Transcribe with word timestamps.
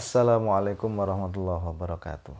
Assalamualaikum 0.00 0.96
warahmatullahi 0.96 1.60
wabarakatuh. 1.60 2.32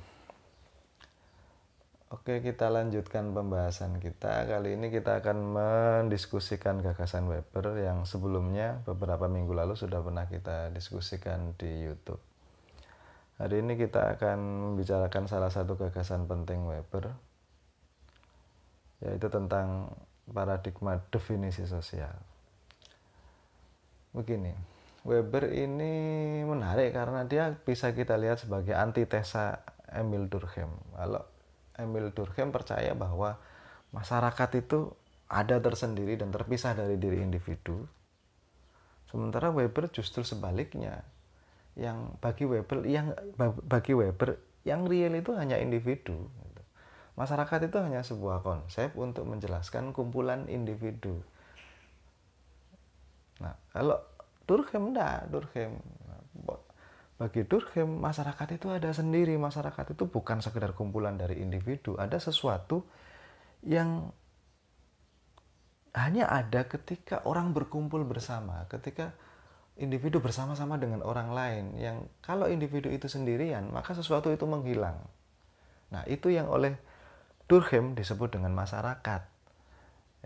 Oke, 2.09 2.41
kita 2.41 2.73
lanjutkan 2.73 3.37
pembahasan 3.37 4.01
kita. 4.01 4.48
Kali 4.48 4.80
ini 4.80 4.89
kita 4.89 5.21
akan 5.21 5.37
mendiskusikan 5.52 6.80
gagasan 6.80 7.29
Weber 7.29 7.84
yang 7.84 8.09
sebelumnya 8.09 8.80
beberapa 8.88 9.29
minggu 9.29 9.52
lalu 9.52 9.77
sudah 9.77 10.01
pernah 10.01 10.25
kita 10.25 10.73
diskusikan 10.73 11.52
di 11.61 11.84
YouTube. 11.84 12.25
Hari 13.37 13.61
ini 13.61 13.77
kita 13.77 14.16
akan 14.16 14.38
membicarakan 14.41 15.29
salah 15.29 15.52
satu 15.52 15.77
gagasan 15.77 16.24
penting 16.24 16.65
Weber, 16.65 17.12
yaitu 19.05 19.29
tentang 19.29 19.92
paradigma 20.33 20.97
definisi 21.12 21.69
sosial. 21.69 22.16
Begini, 24.16 24.56
Weber 25.00 25.48
ini 25.56 25.92
menarik 26.45 26.92
karena 26.92 27.24
dia 27.24 27.56
bisa 27.56 27.96
kita 27.96 28.20
lihat 28.20 28.45
sebagai 28.45 28.77
antitesa 28.77 29.64
Emil 29.88 30.28
Durkheim. 30.28 30.68
Kalau 30.92 31.24
Emil 31.80 32.12
Durkheim 32.12 32.52
percaya 32.52 32.92
bahwa 32.92 33.40
masyarakat 33.96 34.50
itu 34.60 34.92
ada 35.30 35.56
tersendiri 35.56 36.20
dan 36.20 36.28
terpisah 36.28 36.76
dari 36.76 37.00
diri 37.00 37.24
individu. 37.24 37.88
Sementara 39.09 39.48
Weber 39.48 39.88
justru 39.88 40.20
sebaliknya. 40.20 41.01
Yang 41.78 42.18
bagi 42.20 42.45
Weber 42.45 42.78
yang 42.84 43.16
bagi 43.64 43.96
Weber 43.96 44.37
yang 44.68 44.84
real 44.84 45.16
itu 45.16 45.32
hanya 45.32 45.56
individu. 45.56 46.28
Masyarakat 47.16 47.73
itu 47.73 47.76
hanya 47.80 48.04
sebuah 48.04 48.45
konsep 48.45 48.92
untuk 48.96 49.24
menjelaskan 49.24 49.96
kumpulan 49.96 50.45
individu. 50.48 51.20
Nah, 53.40 53.57
kalau 53.73 53.96
Durkheim 54.51 54.90
enggak, 54.90 55.30
Durkheim. 55.30 55.79
Bagi 57.15 57.46
Durkheim 57.46 58.02
masyarakat 58.02 58.59
itu 58.59 58.66
ada 58.66 58.90
sendiri. 58.90 59.38
Masyarakat 59.38 59.95
itu 59.95 60.10
bukan 60.10 60.42
sekedar 60.42 60.74
kumpulan 60.74 61.15
dari 61.15 61.38
individu. 61.38 61.95
Ada 61.95 62.18
sesuatu 62.18 62.82
yang 63.62 64.10
hanya 65.94 66.26
ada 66.26 66.66
ketika 66.66 67.22
orang 67.26 67.50
berkumpul 67.50 68.06
bersama 68.06 68.62
ketika 68.70 69.10
individu 69.78 70.19
bersama-sama 70.19 70.78
dengan 70.82 71.06
orang 71.06 71.31
lain. 71.31 71.64
Yang 71.78 72.10
kalau 72.19 72.50
individu 72.50 72.91
itu 72.91 73.06
sendirian 73.06 73.70
maka 73.70 73.94
sesuatu 73.94 74.34
itu 74.34 74.42
menghilang. 74.50 74.98
Nah 75.94 76.03
itu 76.10 76.34
yang 76.34 76.50
oleh 76.50 76.75
Durkheim 77.47 77.94
disebut 77.94 78.34
dengan 78.38 78.54
masyarakat 78.54 79.22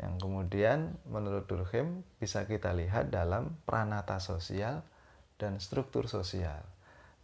yang 0.01 0.19
kemudian 0.19 0.99
menurut 1.07 1.47
Durkheim 1.47 2.03
bisa 2.19 2.47
kita 2.51 2.75
lihat 2.75 3.15
dalam 3.15 3.55
pranata 3.63 4.19
sosial 4.19 4.83
dan 5.39 5.63
struktur 5.63 6.11
sosial 6.11 6.63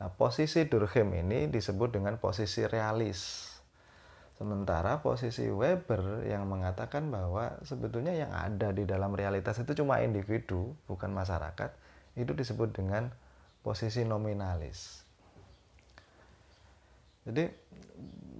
Nah, 0.01 0.09
posisi 0.09 0.65
Durkheim 0.65 1.13
ini 1.13 1.53
disebut 1.53 1.93
dengan 1.93 2.17
posisi 2.17 2.65
realis. 2.65 3.53
Sementara 4.41 5.05
posisi 5.05 5.45
Weber 5.53 6.25
yang 6.25 6.49
mengatakan 6.49 7.13
bahwa 7.13 7.61
sebetulnya 7.61 8.17
yang 8.17 8.33
ada 8.33 8.73
di 8.73 8.89
dalam 8.89 9.13
realitas 9.13 9.61
itu 9.61 9.77
cuma 9.77 10.01
individu, 10.01 10.73
bukan 10.89 11.13
masyarakat, 11.13 11.77
itu 12.17 12.33
disebut 12.33 12.73
dengan 12.73 13.13
posisi 13.61 14.01
nominalis. 14.09 15.05
Jadi 17.25 17.45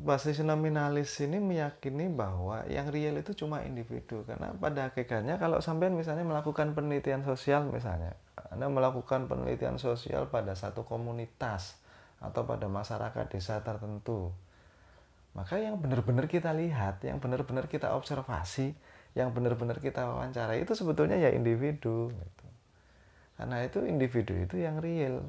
posisi 0.01 0.41
nominalis 0.41 1.13
ini 1.21 1.37
meyakini 1.37 2.09
bahwa 2.09 2.65
yang 2.73 2.89
real 2.89 3.21
itu 3.21 3.37
cuma 3.37 3.61
individu 3.61 4.25
karena 4.25 4.57
pada 4.57 4.89
hakikatnya 4.89 5.37
kalau 5.37 5.61
sampai 5.61 5.93
misalnya 5.93 6.25
melakukan 6.25 6.73
penelitian 6.73 7.21
sosial 7.21 7.69
misalnya 7.69 8.17
anda 8.49 8.73
melakukan 8.73 9.29
penelitian 9.29 9.77
sosial 9.77 10.33
pada 10.33 10.57
satu 10.57 10.89
komunitas 10.89 11.77
atau 12.19 12.49
pada 12.49 12.65
masyarakat 12.67 13.29
desa 13.29 13.61
tertentu. 13.61 14.33
Maka 15.37 15.63
yang 15.63 15.79
benar-benar 15.79 16.27
kita 16.27 16.51
lihat, 16.51 17.05
yang 17.07 17.23
benar-benar 17.23 17.71
kita 17.71 17.95
observasi, 17.95 18.75
yang 19.15 19.31
benar-benar 19.31 19.79
kita 19.79 20.03
wawancara 20.09 20.59
itu 20.59 20.75
sebetulnya 20.75 21.15
ya 21.15 21.31
individu. 21.31 22.11
Gitu. 22.11 22.47
Karena 23.39 23.63
itu 23.63 23.79
individu 23.87 24.35
itu 24.35 24.57
yang 24.59 24.83
real. 24.83 25.23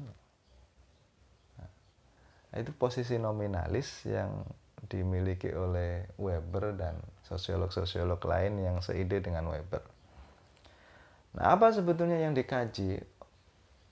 Nah, 2.52 2.60
itu 2.60 2.68
posisi 2.76 3.16
nominalis 3.16 4.04
yang 4.04 4.44
dimiliki 4.92 5.48
oleh 5.56 6.04
Weber 6.20 6.76
dan 6.76 7.00
sosiolog-sosiolog 7.24 8.20
lain 8.28 8.60
yang 8.60 8.76
seide 8.84 9.24
dengan 9.24 9.48
Weber. 9.48 9.80
Nah, 11.32 11.56
apa 11.56 11.72
sebetulnya 11.72 12.20
yang 12.20 12.36
dikaji 12.36 13.00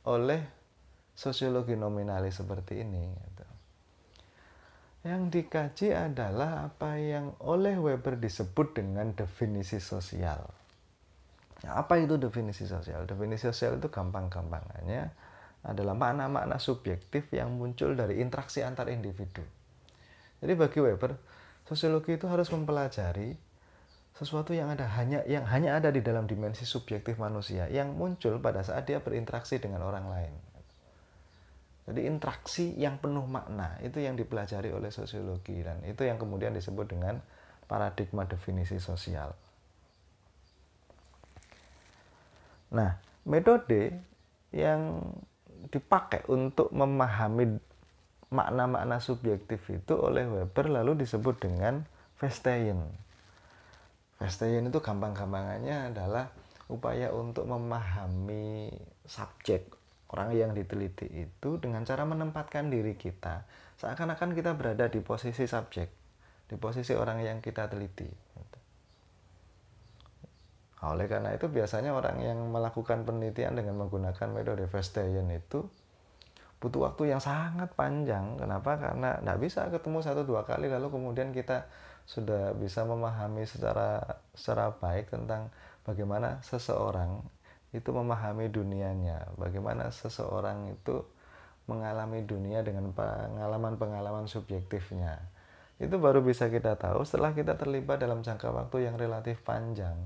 oleh 0.05 0.45
sosiologi 1.17 1.73
nominalis 1.73 2.37
seperti 2.37 2.85
ini? 2.85 3.01
Gitu. 3.09 3.47
Yang 5.09 5.23
dikaji 5.33 5.97
adalah 5.97 6.69
apa 6.69 7.01
yang 7.01 7.33
oleh 7.41 7.81
Weber 7.81 8.21
disebut 8.21 8.77
dengan 8.77 9.17
definisi 9.17 9.81
sosial. 9.81 10.45
Nah, 11.65 11.81
apa 11.81 11.97
itu 11.97 12.21
definisi 12.21 12.69
sosial? 12.69 13.09
Definisi 13.09 13.49
sosial 13.49 13.81
itu 13.81 13.89
gampang-gampangannya 13.89 15.30
adalah 15.61 15.93
makna-makna 15.93 16.57
subjektif 16.57 17.29
yang 17.37 17.53
muncul 17.53 17.93
dari 17.93 18.21
interaksi 18.25 18.65
antar 18.65 18.89
individu. 18.89 19.45
Jadi 20.41 20.53
bagi 20.57 20.81
Weber, 20.81 21.21
sosiologi 21.69 22.17
itu 22.17 22.25
harus 22.25 22.49
mempelajari 22.49 23.37
sesuatu 24.17 24.53
yang 24.53 24.73
ada 24.73 24.85
hanya 25.01 25.25
yang 25.25 25.49
hanya 25.49 25.81
ada 25.81 25.89
di 25.89 26.05
dalam 26.05 26.29
dimensi 26.29 26.69
subjektif 26.69 27.17
manusia 27.17 27.69
yang 27.73 27.97
muncul 27.97 28.37
pada 28.41 28.61
saat 28.61 28.89
dia 28.89 29.01
berinteraksi 29.01 29.61
dengan 29.61 29.85
orang 29.85 30.09
lain. 30.09 30.35
Jadi 31.89 32.07
interaksi 32.07 32.77
yang 32.77 33.01
penuh 33.01 33.25
makna 33.25 33.81
itu 33.81 33.99
yang 33.99 34.15
dipelajari 34.15 34.71
oleh 34.71 34.93
sosiologi 34.93 35.65
dan 35.65 35.81
itu 35.89 36.05
yang 36.07 36.21
kemudian 36.21 36.53
disebut 36.53 36.87
dengan 36.87 37.19
paradigma 37.67 38.29
definisi 38.29 38.79
sosial. 38.79 39.35
Nah, 42.71 42.95
metode 43.27 43.99
yang 44.55 45.03
dipakai 45.69 46.25
untuk 46.33 46.73
memahami 46.73 47.61
makna-makna 48.33 49.03
subjektif 49.03 49.61
itu 49.69 49.95
oleh 49.99 50.25
Weber 50.25 50.73
lalu 50.73 51.05
disebut 51.05 51.37
dengan 51.43 51.85
Vestein. 52.17 52.81
Vestein 54.17 54.65
itu 54.65 54.79
gampang-gampangannya 54.81 55.93
adalah 55.93 56.33
upaya 56.71 57.11
untuk 57.11 57.51
memahami 57.51 58.71
subjek 59.05 59.67
orang 60.15 60.35
yang 60.35 60.51
diteliti 60.55 61.07
itu 61.11 61.59
dengan 61.59 61.83
cara 61.83 62.07
menempatkan 62.07 62.71
diri 62.71 62.95
kita 62.95 63.43
seakan-akan 63.79 64.35
kita 64.39 64.55
berada 64.55 64.87
di 64.87 65.03
posisi 65.03 65.47
subjek 65.47 65.91
di 66.47 66.55
posisi 66.59 66.95
orang 66.95 67.23
yang 67.23 67.39
kita 67.43 67.67
teliti 67.67 68.07
nah, 70.81 70.97
oleh 70.97 71.07
karena 71.07 71.37
itu 71.37 71.47
biasanya 71.47 71.93
orang 71.93 72.19
yang 72.25 72.41
melakukan 72.49 73.05
penelitian 73.05 73.55
dengan 73.55 73.77
menggunakan 73.77 74.29
metode 74.33 74.65
Vestein 74.67 75.29
itu 75.29 75.69
butuh 76.61 76.93
waktu 76.93 77.17
yang 77.17 77.21
sangat 77.21 77.73
panjang 77.73 78.37
kenapa 78.37 78.77
karena 78.77 79.17
tidak 79.21 79.39
bisa 79.41 79.61
ketemu 79.73 79.99
satu 80.05 80.23
dua 80.29 80.45
kali 80.45 80.69
lalu 80.69 80.93
kemudian 80.93 81.33
kita 81.33 81.65
sudah 82.05 82.53
bisa 82.57 82.85
memahami 82.85 83.49
secara 83.49 84.03
secara 84.37 84.77
baik 84.77 85.09
tentang 85.09 85.49
bagaimana 85.89 86.45
seseorang 86.45 87.25
itu 87.71 87.91
memahami 87.95 88.51
dunianya, 88.51 89.31
bagaimana 89.39 89.95
seseorang 89.95 90.75
itu 90.75 91.07
mengalami 91.71 92.27
dunia 92.27 92.67
dengan 92.67 92.91
pengalaman-pengalaman 92.91 94.27
subjektifnya. 94.27 95.23
Itu 95.79 96.03
baru 96.03 96.19
bisa 96.19 96.51
kita 96.51 96.75
tahu 96.75 97.07
setelah 97.07 97.31
kita 97.31 97.55
terlibat 97.55 98.03
dalam 98.03 98.27
jangka 98.27 98.51
waktu 98.51 98.91
yang 98.91 98.99
relatif 98.99 99.39
panjang. 99.47 99.97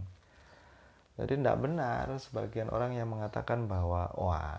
Jadi 1.15 1.39
tidak 1.39 1.63
benar 1.63 2.11
sebagian 2.19 2.75
orang 2.75 2.99
yang 2.99 3.07
mengatakan 3.07 3.71
bahwa 3.71 4.11
wah 4.19 4.59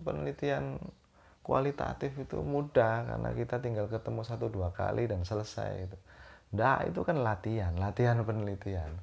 penelitian 0.00 0.80
kualitatif 1.44 2.16
itu 2.16 2.40
mudah 2.40 3.04
karena 3.04 3.30
kita 3.36 3.60
tinggal 3.60 3.90
ketemu 3.92 4.24
satu 4.24 4.48
dua 4.48 4.72
kali 4.72 5.04
dan 5.04 5.26
selesai. 5.26 5.70
Gitu. 5.84 5.96
Nah, 6.56 6.80
itu 6.88 7.00
kan 7.04 7.20
latihan, 7.20 7.76
latihan 7.76 8.20
penelitian. 8.24 8.96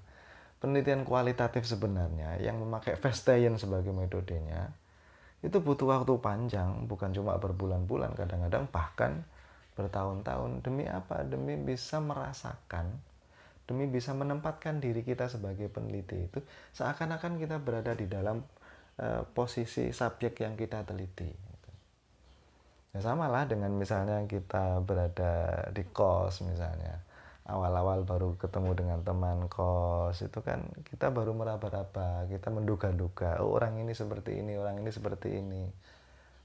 Penelitian 0.60 1.06
kualitatif 1.06 1.64
sebenarnya 1.70 2.42
yang 2.42 2.58
memakai 2.58 2.98
Vestein 2.98 3.56
sebagai 3.56 3.94
metodenya 3.94 4.74
itu 5.40 5.56
butuh 5.64 5.88
waktu 5.88 6.20
panjang, 6.20 6.84
bukan 6.84 7.16
cuma 7.16 7.40
berbulan-bulan, 7.40 8.12
kadang-kadang 8.12 8.68
bahkan 8.76 9.24
bertahun-tahun. 9.80 10.60
Demi 10.60 10.84
apa? 10.84 11.24
Demi 11.24 11.56
bisa 11.56 12.04
merasakan, 12.04 12.92
demi 13.69 13.86
bisa 13.86 14.18
menempatkan 14.18 14.81
diri 14.81 15.06
kita 15.06 15.30
sebagai 15.30 15.69
peneliti 15.69 16.18
itu 16.25 16.42
seakan-akan 16.74 17.38
kita 17.38 17.62
berada 17.62 17.94
di 17.94 18.10
dalam 18.10 18.42
uh, 18.98 19.21
posisi 19.30 19.94
subjek 19.94 20.42
yang 20.42 20.57
kita 20.57 20.81
teliti. 20.81 21.30
Ya 22.89 23.06
sama 23.06 23.30
lah 23.30 23.45
dengan 23.45 23.69
misalnya 23.77 24.25
kita 24.25 24.81
berada 24.81 25.62
di 25.69 25.86
kos 25.86 26.42
misalnya 26.42 26.98
awal-awal 27.45 28.01
baru 28.06 28.33
ketemu 28.38 28.74
dengan 28.74 29.00
teman 29.06 29.45
kos 29.45 30.25
itu 30.25 30.42
kan 30.42 30.66
kita 30.89 31.13
baru 31.13 31.38
meraba-raba 31.38 32.25
kita 32.30 32.50
menduga-duga 32.50 33.42
oh 33.45 33.57
orang 33.57 33.77
ini 33.81 33.94
seperti 33.94 34.42
ini 34.42 34.57
orang 34.57 34.81
ini 34.81 34.89
seperti 34.89 35.38
ini 35.38 35.69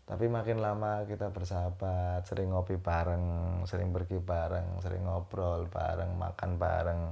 tapi 0.05 0.29
makin 0.29 0.61
lama 0.61 1.09
kita 1.09 1.33
bersahabat 1.33 2.29
sering 2.29 2.53
ngopi 2.53 2.77
bareng 2.77 3.65
sering 3.65 3.89
pergi 3.89 4.21
bareng 4.21 4.85
sering 4.85 5.09
ngobrol 5.09 5.65
bareng 5.73 6.13
makan 6.21 6.61
bareng 6.61 7.03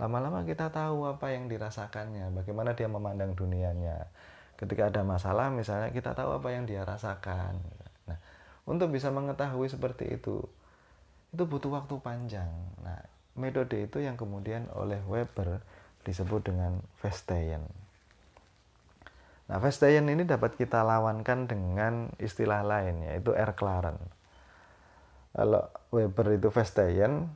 lama-lama 0.00 0.40
kita 0.48 0.72
tahu 0.72 1.04
apa 1.04 1.36
yang 1.36 1.52
dirasakannya 1.52 2.32
bagaimana 2.32 2.72
dia 2.72 2.88
memandang 2.88 3.36
dunianya. 3.36 4.08
Ketika 4.56 4.88
ada 4.88 5.04
masalah 5.04 5.52
misalnya 5.52 5.92
kita 5.92 6.16
tahu 6.16 6.40
apa 6.40 6.48
yang 6.56 6.64
dia 6.64 6.88
rasakan. 6.88 7.60
Nah 8.08 8.16
untuk 8.64 8.88
bisa 8.88 9.12
mengetahui 9.12 9.68
seperti 9.68 10.16
itu 10.16 10.40
itu 11.36 11.44
butuh 11.44 11.68
waktu 11.76 12.00
panjang. 12.00 12.48
Nah 12.80 13.04
metode 13.36 13.76
itu 13.76 14.00
yang 14.00 14.16
kemudian 14.16 14.72
oleh 14.72 15.04
Weber 15.04 15.60
disebut 16.08 16.48
dengan 16.48 16.80
Vestayen 17.04 17.68
Nah, 19.50 19.58
Vestayen 19.58 20.06
ini 20.06 20.22
dapat 20.22 20.54
kita 20.54 20.86
lawankan 20.86 21.50
dengan 21.50 22.14
istilah 22.22 22.62
lain 22.62 23.02
yaitu 23.02 23.34
Erklaren. 23.34 23.98
Kalau 25.34 25.66
Weber 25.90 26.38
itu 26.38 26.54
Vestayen, 26.54 27.26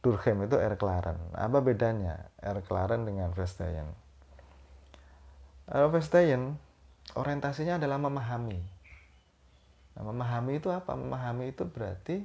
Durkheim 0.00 0.48
itu 0.48 0.56
Erklaren. 0.56 1.20
Apa 1.36 1.60
bedanya 1.60 2.32
Erklaren 2.40 3.04
dengan 3.04 3.36
Vestayen? 3.36 3.84
Kalau 5.68 5.92
Vestayen 5.92 6.56
orientasinya 7.12 7.76
adalah 7.76 8.00
memahami. 8.00 8.60
Nah, 9.92 10.02
memahami 10.08 10.56
itu 10.56 10.72
apa? 10.72 10.96
Memahami 10.96 11.52
itu 11.52 11.68
berarti 11.68 12.24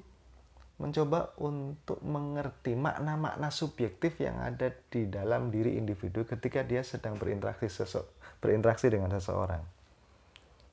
mencoba 0.81 1.37
untuk 1.37 2.01
mengerti 2.01 2.73
makna-makna 2.73 3.53
subjektif 3.53 4.17
yang 4.17 4.41
ada 4.41 4.73
di 4.89 5.05
dalam 5.05 5.53
diri 5.53 5.77
individu 5.77 6.25
ketika 6.25 6.65
dia 6.65 6.81
sedang 6.81 7.21
berinteraksi 7.21 7.69
sesuatu 7.69 8.09
berinteraksi 8.41 8.89
dengan 8.89 9.13
seseorang. 9.13 9.61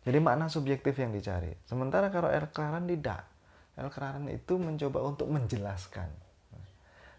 Jadi 0.09 0.19
makna 0.25 0.49
subjektif 0.49 0.97
yang 0.97 1.13
dicari. 1.13 1.53
Sementara 1.69 2.09
kalau 2.09 2.33
El 2.33 2.49
Klaran 2.49 2.89
tidak. 2.89 3.29
El 3.77 3.93
Klaran 3.93 4.25
itu 4.33 4.57
mencoba 4.57 5.05
untuk 5.05 5.29
menjelaskan. 5.29 6.09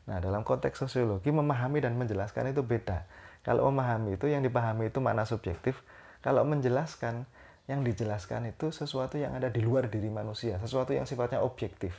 Nah, 0.09 0.18
dalam 0.18 0.42
konteks 0.42 0.81
sosiologi 0.81 1.30
memahami 1.30 1.85
dan 1.85 1.94
menjelaskan 1.94 2.50
itu 2.50 2.65
beda. 2.65 3.06
Kalau 3.45 3.69
memahami 3.69 4.18
itu 4.18 4.25
yang 4.25 4.42
dipahami 4.42 4.89
itu 4.89 4.97
makna 4.97 5.24
subjektif, 5.24 5.77
kalau 6.25 6.42
menjelaskan 6.50 7.30
yang 7.69 7.85
dijelaskan 7.85 8.50
itu 8.50 8.74
sesuatu 8.74 9.21
yang 9.21 9.38
ada 9.38 9.53
di 9.53 9.62
luar 9.62 9.85
diri 9.85 10.09
manusia, 10.09 10.57
sesuatu 10.57 10.89
yang 10.89 11.06
sifatnya 11.06 11.45
objektif. 11.45 11.94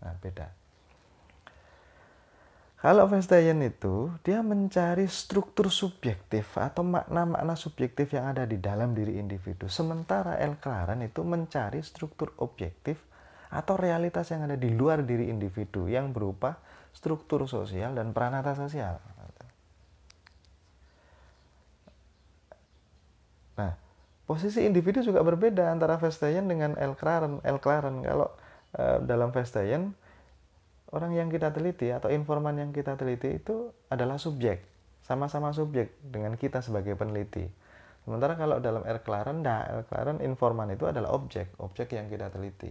Nah, 0.00 0.16
beda. 0.20 0.60
Kalau 2.80 3.04
Vestagen 3.12 3.60
itu 3.60 4.08
dia 4.24 4.40
mencari 4.40 5.04
struktur 5.04 5.68
subjektif 5.68 6.56
atau 6.56 6.80
makna-makna 6.80 7.52
subjektif 7.52 8.16
yang 8.16 8.32
ada 8.32 8.48
di 8.48 8.56
dalam 8.56 8.96
diri 8.96 9.20
individu. 9.20 9.68
Sementara 9.68 10.40
El 10.40 10.56
Claren 10.56 11.04
itu 11.04 11.20
mencari 11.20 11.84
struktur 11.84 12.32
objektif 12.40 12.96
atau 13.52 13.76
realitas 13.76 14.32
yang 14.32 14.48
ada 14.48 14.56
di 14.56 14.72
luar 14.72 15.04
diri 15.04 15.28
individu 15.28 15.92
yang 15.92 16.16
berupa 16.16 16.56
struktur 16.96 17.44
sosial 17.44 17.92
dan 17.92 18.16
peranata 18.16 18.56
sosial. 18.56 18.96
Nah, 23.60 23.76
posisi 24.24 24.64
individu 24.64 25.04
juga 25.04 25.20
berbeda 25.20 25.68
antara 25.68 26.00
Vestagen 26.00 26.48
dengan 26.48 26.80
El 26.80 26.96
Claren. 26.96 27.44
El 27.44 27.60
Claren 27.60 28.00
kalau 28.00 28.32
dalam 28.78 29.34
Vestagen 29.34 29.98
orang 30.90 31.14
yang 31.14 31.28
kita 31.30 31.50
teliti 31.50 31.90
atau 31.90 32.10
informan 32.10 32.54
yang 32.58 32.70
kita 32.70 32.94
teliti 32.98 33.38
itu 33.38 33.70
adalah 33.90 34.18
subjek 34.18 34.62
sama-sama 35.10 35.50
subjek 35.50 35.98
dengan 36.06 36.38
kita 36.38 36.62
sebagai 36.62 36.94
peneliti. 36.94 37.50
Sementara 38.06 38.38
kalau 38.38 38.62
dalam 38.62 38.86
R 38.86 39.02
Claren 39.02 39.42
nah 39.42 39.66
R 39.66 39.82
Claren 39.90 40.22
informan 40.22 40.70
itu 40.70 40.86
adalah 40.86 41.10
objek 41.14 41.50
objek 41.58 41.98
yang 41.98 42.06
kita 42.06 42.30
teliti. 42.30 42.70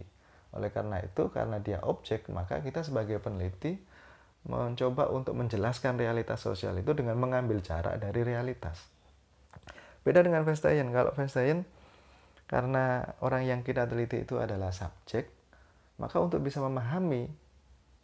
Oleh 0.55 0.71
karena 0.71 1.03
itu 1.03 1.29
karena 1.29 1.59
dia 1.59 1.83
objek 1.83 2.31
maka 2.31 2.63
kita 2.63 2.81
sebagai 2.81 3.19
peneliti 3.19 3.77
mencoba 4.47 5.11
untuk 5.11 5.35
menjelaskan 5.35 5.99
realitas 5.99 6.39
sosial 6.39 6.79
itu 6.79 6.95
dengan 6.95 7.19
mengambil 7.19 7.59
jarak 7.59 7.99
dari 7.99 8.23
realitas. 8.23 8.87
Beda 10.07 10.23
dengan 10.23 10.47
Vestagen 10.47 10.95
kalau 10.95 11.11
Vestagen 11.11 11.67
karena 12.47 13.03
orang 13.21 13.45
yang 13.45 13.61
kita 13.61 13.85
teliti 13.85 14.25
itu 14.25 14.39
adalah 14.39 14.71
subjek 14.73 15.38
maka 15.99 16.17
untuk 16.23 16.39
bisa 16.39 16.63
memahami 16.63 17.27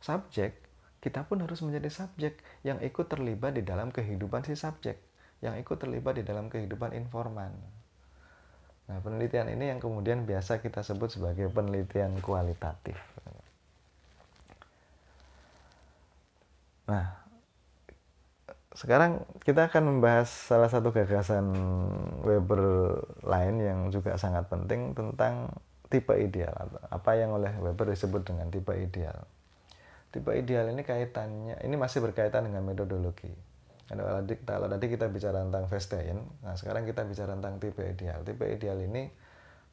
subjek, 0.03 0.59
kita 0.99 1.23
pun 1.23 1.39
harus 1.41 1.63
menjadi 1.63 1.87
subjek 1.87 2.43
yang 2.67 2.83
ikut 2.83 3.07
terlibat 3.07 3.55
di 3.55 3.63
dalam 3.63 3.89
kehidupan 3.89 4.43
si 4.43 4.53
subjek, 4.53 4.99
yang 5.39 5.55
ikut 5.55 5.79
terlibat 5.79 6.19
di 6.19 6.23
dalam 6.27 6.51
kehidupan 6.51 6.91
informan. 6.93 7.55
Nah, 8.85 9.01
penelitian 9.01 9.49
ini 9.49 9.73
yang 9.73 9.81
kemudian 9.81 10.29
biasa 10.29 10.61
kita 10.61 10.85
sebut 10.85 11.09
sebagai 11.09 11.49
penelitian 11.49 12.21
kualitatif. 12.21 12.99
Nah, 16.85 17.25
sekarang 18.77 19.25
kita 19.41 19.71
akan 19.71 19.97
membahas 19.97 20.29
salah 20.29 20.69
satu 20.69 20.93
gagasan 20.93 21.49
Weber 22.21 22.61
lain 23.25 23.55
yang 23.57 23.79
juga 23.89 24.19
sangat 24.21 24.45
penting 24.51 24.93
tentang 24.93 25.49
tipe 25.89 26.13
ideal 26.17 26.81
apa 26.89 27.11
yang 27.17 27.35
oleh 27.37 27.53
Weber 27.61 27.93
disebut 27.93 28.25
dengan 28.25 28.49
tipe 28.49 28.73
ideal. 28.73 29.25
Tipe 30.09 30.31
ideal 30.31 30.71
ini 30.71 30.81
kaitannya, 30.87 31.59
ini 31.59 31.75
masih 31.75 31.99
berkaitan 31.99 32.47
dengan 32.47 32.63
metodologi. 32.63 33.29
Kalau 33.85 34.65
tadi, 34.65 34.87
kita 34.89 35.11
bicara 35.13 35.45
tentang 35.45 35.69
Vestagen, 35.69 36.25
nah 36.41 36.57
sekarang 36.57 36.89
kita 36.89 37.05
bicara 37.05 37.37
tentang 37.37 37.61
tipe 37.61 37.85
ideal. 37.85 38.25
Tipe 38.25 38.47
ideal 38.49 38.81
ini 38.81 39.11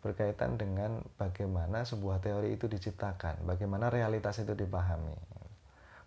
berkaitan 0.03 0.59
dengan 0.59 1.01
bagaimana 1.17 1.87
sebuah 1.87 2.19
teori 2.21 2.59
itu 2.59 2.67
diciptakan, 2.67 3.47
bagaimana 3.47 3.89
realitas 3.89 4.43
itu 4.43 4.53
dipahami 4.53 5.15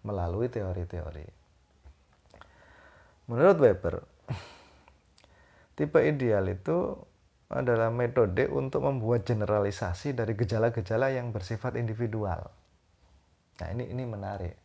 melalui 0.03 0.51
teori-teori. 0.51 1.25
Menurut 3.31 3.57
Weber, 3.57 4.03
tipe 5.79 5.99
ideal 6.03 6.45
itu 6.51 6.93
adalah 7.49 7.93
metode 7.93 8.49
untuk 8.49 8.85
membuat 8.85 9.25
generalisasi 9.25 10.17
dari 10.17 10.33
gejala-gejala 10.33 11.13
yang 11.13 11.29
bersifat 11.29 11.77
individual 11.77 12.49
Nah 13.61 13.67
ini 13.71 13.87
ini 13.87 14.03
menarik. 14.03 14.55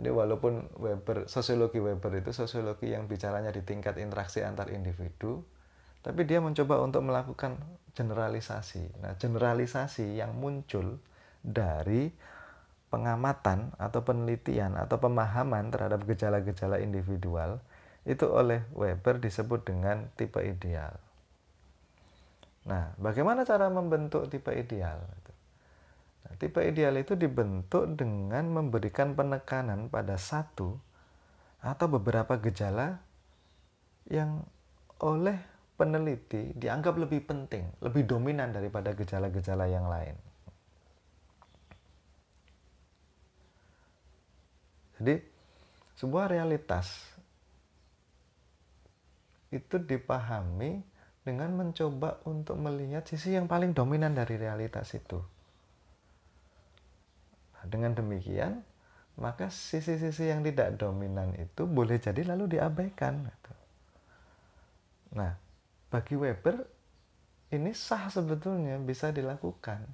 Jadi 0.00 0.08
walaupun 0.08 0.72
Weber 0.80 1.28
sosiologi 1.28 1.76
Weber 1.76 2.24
itu 2.24 2.32
sosiologi 2.32 2.96
yang 2.96 3.04
bicaranya 3.04 3.52
di 3.52 3.60
tingkat 3.60 4.00
interaksi 4.00 4.40
antar 4.40 4.72
individu, 4.72 5.44
tapi 6.00 6.24
dia 6.24 6.40
mencoba 6.40 6.80
untuk 6.80 7.04
melakukan 7.04 7.60
generalisasi. 7.92 9.04
Nah 9.04 9.20
generalisasi 9.20 10.16
yang 10.16 10.32
muncul 10.40 10.96
dari 11.44 12.08
pengamatan 12.88 13.76
atau 13.76 14.00
penelitian 14.00 14.74
atau 14.80 14.96
pemahaman 14.96 15.68
terhadap 15.68 16.08
gejala-gejala 16.08 16.80
individual 16.80 17.60
itu 18.08 18.24
oleh 18.24 18.64
Weber 18.72 19.20
disebut 19.20 19.68
dengan 19.68 20.08
tipe 20.16 20.40
ideal. 20.40 20.96
Nah, 22.70 22.94
bagaimana 23.02 23.42
cara 23.42 23.66
membentuk 23.66 24.30
tipe 24.30 24.54
ideal? 24.54 25.02
Nah, 26.22 26.32
tipe 26.38 26.62
ideal 26.62 26.94
itu 27.02 27.18
dibentuk 27.18 27.98
dengan 27.98 28.46
memberikan 28.46 29.18
penekanan 29.18 29.90
pada 29.90 30.14
satu 30.14 30.78
atau 31.58 31.86
beberapa 31.90 32.38
gejala 32.38 33.02
yang 34.06 34.46
oleh 35.02 35.34
peneliti 35.74 36.54
dianggap 36.54 36.94
lebih 36.94 37.26
penting, 37.26 37.66
lebih 37.82 38.06
dominan 38.06 38.54
daripada 38.54 38.94
gejala-gejala 38.94 39.66
yang 39.66 39.90
lain. 39.90 40.14
Jadi, 45.00 45.16
sebuah 45.98 46.28
realitas 46.30 46.86
itu 49.50 49.80
dipahami 49.80 50.89
dengan 51.30 51.54
mencoba 51.54 52.18
untuk 52.26 52.58
melihat 52.58 53.06
sisi 53.06 53.38
yang 53.38 53.46
paling 53.46 53.70
dominan 53.70 54.10
dari 54.18 54.34
realitas 54.34 54.90
itu. 54.98 55.22
Dengan 57.62 57.94
demikian, 57.94 58.66
maka 59.22 59.46
sisi-sisi 59.46 60.26
yang 60.26 60.42
tidak 60.42 60.74
dominan 60.74 61.30
itu 61.38 61.70
boleh 61.70 62.02
jadi 62.02 62.26
lalu 62.34 62.58
diabaikan. 62.58 63.30
Gitu. 63.30 63.52
Nah, 65.14 65.38
bagi 65.86 66.18
Weber 66.18 66.66
ini 67.54 67.70
sah 67.70 68.10
sebetulnya 68.10 68.74
bisa 68.82 69.14
dilakukan. 69.14 69.86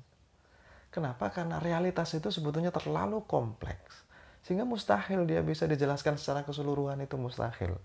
Kenapa? 0.89 1.29
Karena 1.29 1.61
realitas 1.61 2.17
itu 2.17 2.33
sebetulnya 2.33 2.73
terlalu 2.73 3.21
kompleks. 3.29 4.09
Sehingga 4.41 4.65
mustahil 4.65 5.29
dia 5.29 5.45
bisa 5.45 5.69
dijelaskan 5.69 6.17
secara 6.17 6.47
keseluruhan 6.47 6.97
itu 7.05 7.21
mustahil. 7.21 7.77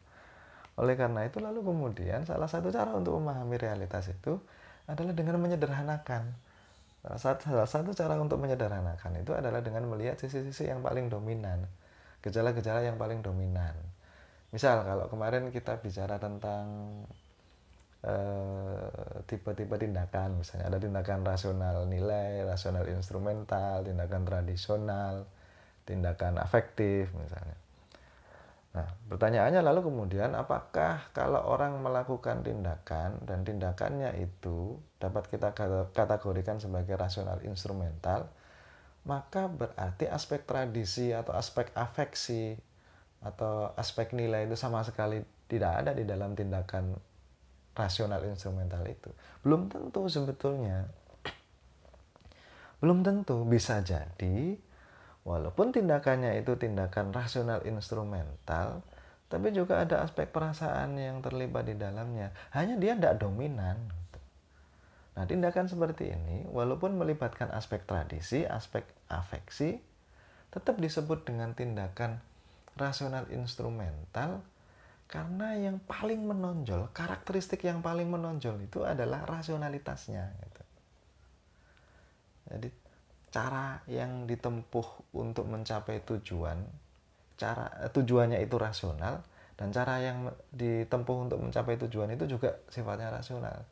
Oleh 0.81 0.97
karena 0.97 1.29
itu 1.29 1.37
lalu 1.37 1.61
kemudian 1.61 2.25
salah 2.25 2.49
satu 2.49 2.73
cara 2.73 2.91
untuk 2.97 3.21
memahami 3.21 3.55
realitas 3.61 4.09
itu 4.09 4.41
adalah 4.89 5.13
dengan 5.13 5.37
menyederhanakan 5.37 6.33
Salah 7.01 7.65
satu, 7.65 7.97
cara 7.97 8.13
untuk 8.21 8.37
menyederhanakan 8.37 9.25
itu 9.25 9.33
adalah 9.33 9.65
dengan 9.65 9.89
melihat 9.89 10.21
sisi-sisi 10.21 10.69
yang 10.69 10.85
paling 10.85 11.09
dominan, 11.09 11.65
gejala-gejala 12.21 12.85
yang 12.85 13.01
paling 13.01 13.25
dominan. 13.25 13.73
Misal 14.53 14.85
kalau 14.85 15.09
kemarin 15.09 15.49
kita 15.49 15.81
bicara 15.81 16.21
tentang 16.21 16.65
eh, 18.05 18.85
tipe-tipe 19.25 19.73
tindakan 19.81 20.45
misalnya 20.45 20.69
ada 20.69 20.77
tindakan 20.77 21.25
rasional 21.25 21.89
nilai 21.89 22.45
rasional 22.45 22.85
instrumental 22.89 23.85
tindakan 23.85 24.21
tradisional 24.25 25.25
tindakan 25.85 26.41
afektif 26.41 27.13
misalnya 27.13 27.53
nah 28.71 28.87
pertanyaannya 29.11 29.59
lalu 29.67 29.91
kemudian 29.91 30.31
apakah 30.31 31.11
kalau 31.11 31.43
orang 31.43 31.75
melakukan 31.83 32.39
tindakan 32.39 33.19
dan 33.27 33.43
tindakannya 33.43 34.15
itu 34.23 34.79
dapat 34.95 35.27
kita 35.27 35.51
kategorikan 35.91 36.55
sebagai 36.55 36.95
rasional 36.95 37.43
instrumental 37.43 38.31
maka 39.03 39.49
berarti 39.49 40.07
aspek 40.07 40.45
tradisi 40.45 41.11
atau 41.11 41.33
aspek 41.33 41.73
afeksi 41.73 42.55
atau 43.21 43.73
aspek 43.77 44.13
nilai 44.13 44.45
itu 44.45 44.55
sama 44.57 44.85
sekali 44.85 45.21
tidak 45.49 45.83
ada 45.83 45.91
di 45.91 46.05
dalam 46.05 46.33
tindakan 46.37 46.95
rasional 47.75 48.21
instrumental 48.27 48.83
itu. 48.85 49.09
Belum 49.45 49.67
tentu 49.71 50.05
sebetulnya. 50.09 50.89
Belum 52.81 53.05
tentu 53.05 53.45
bisa 53.45 53.81
jadi 53.85 54.57
walaupun 55.23 55.73
tindakannya 55.73 56.41
itu 56.41 56.57
tindakan 56.57 57.13
rasional 57.13 57.61
instrumental, 57.67 58.81
tapi 59.31 59.55
juga 59.55 59.79
ada 59.79 60.03
aspek 60.03 60.27
perasaan 60.27 60.99
yang 60.99 61.23
terlibat 61.23 61.63
di 61.69 61.79
dalamnya. 61.79 62.35
Hanya 62.51 62.75
dia 62.75 62.97
tidak 62.97 63.23
dominan. 63.23 63.79
Nah, 65.15 65.23
tindakan 65.27 65.67
seperti 65.67 66.11
ini, 66.11 66.47
walaupun 66.51 66.95
melibatkan 66.95 67.51
aspek 67.51 67.83
tradisi, 67.83 68.47
aspek 68.47 68.83
afeksi, 69.11 69.79
tetap 70.51 70.79
disebut 70.79 71.23
dengan 71.23 71.55
tindakan 71.55 72.19
rasional 72.75 73.27
instrumental 73.31 74.43
karena 75.11 75.59
yang 75.59 75.83
paling 75.83 76.23
menonjol, 76.23 76.87
karakteristik 76.95 77.67
yang 77.67 77.83
paling 77.83 78.07
menonjol 78.07 78.55
itu 78.63 78.87
adalah 78.87 79.27
rasionalitasnya. 79.27 80.31
Gitu. 80.39 80.63
Jadi 82.47 82.67
cara 83.31 83.79
yang 83.87 84.27
ditempuh 84.27 85.15
untuk 85.15 85.47
mencapai 85.47 86.03
tujuan, 86.03 86.59
cara 87.39 87.71
eh, 87.81 87.91
tujuannya 87.91 88.43
itu 88.43 88.55
rasional 88.59 89.23
dan 89.55 89.71
cara 89.71 90.03
yang 90.03 90.29
ditempuh 90.51 91.31
untuk 91.31 91.39
mencapai 91.39 91.79
tujuan 91.87 92.11
itu 92.13 92.27
juga 92.27 92.59
sifatnya 92.67 93.09
rasional. 93.09 93.63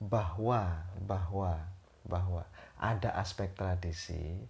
Bahwa 0.00 0.84
bahwa 1.04 1.56
bahwa 2.04 2.44
ada 2.80 3.12
aspek 3.20 3.52
tradisi, 3.52 4.40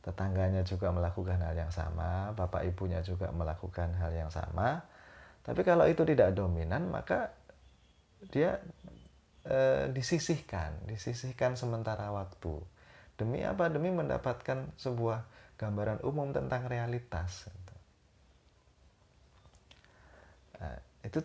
tetangganya 0.00 0.64
juga 0.64 0.88
melakukan 0.92 1.40
hal 1.40 1.56
yang 1.56 1.72
sama, 1.72 2.32
bapak 2.32 2.64
ibunya 2.68 3.00
juga 3.04 3.28
melakukan 3.32 3.92
hal 4.00 4.12
yang 4.12 4.32
sama 4.32 4.80
tapi 5.46 5.62
kalau 5.62 5.86
itu 5.86 6.02
tidak 6.02 6.34
dominan, 6.34 6.90
maka 6.90 7.30
dia 8.34 8.58
e, 9.46 9.86
disisihkan, 9.94 10.74
disisihkan 10.90 11.54
sementara 11.54 12.10
waktu. 12.10 12.58
Demi 13.16 13.40
apa? 13.42 13.72
Demi 13.72 13.88
mendapatkan 13.92 14.76
sebuah 14.76 15.24
gambaran 15.56 16.04
umum 16.04 16.30
tentang 16.36 16.68
realitas. 16.68 17.48
Nah, 20.56 20.76
itu 21.04 21.20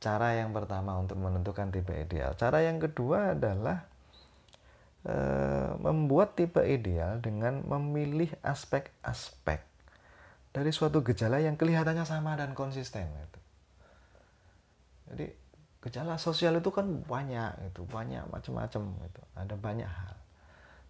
cara 0.00 0.36
yang 0.36 0.52
pertama 0.52 0.96
untuk 1.00 1.20
menentukan 1.20 1.72
tipe 1.72 1.92
ideal. 1.92 2.36
Cara 2.36 2.60
yang 2.64 2.80
kedua 2.80 3.36
adalah 3.36 3.84
e, 5.04 5.16
membuat 5.80 6.36
tipe 6.36 6.60
ideal 6.64 7.20
dengan 7.20 7.64
memilih 7.64 8.32
aspek-aspek 8.44 9.60
dari 10.52 10.70
suatu 10.72 11.00
gejala 11.00 11.40
yang 11.40 11.56
kelihatannya 11.56 12.04
sama 12.04 12.36
dan 12.36 12.52
konsisten. 12.52 13.08
Gitu 13.08 13.44
jadi 15.08 15.26
gejala 15.84 16.16
sosial 16.16 16.56
itu 16.58 16.70
kan 16.72 16.86
banyak 17.04 17.70
itu 17.70 17.84
banyak 17.84 18.24
macam-macam 18.32 18.82
itu 19.04 19.22
ada 19.36 19.54
banyak 19.54 19.88
hal 19.88 20.16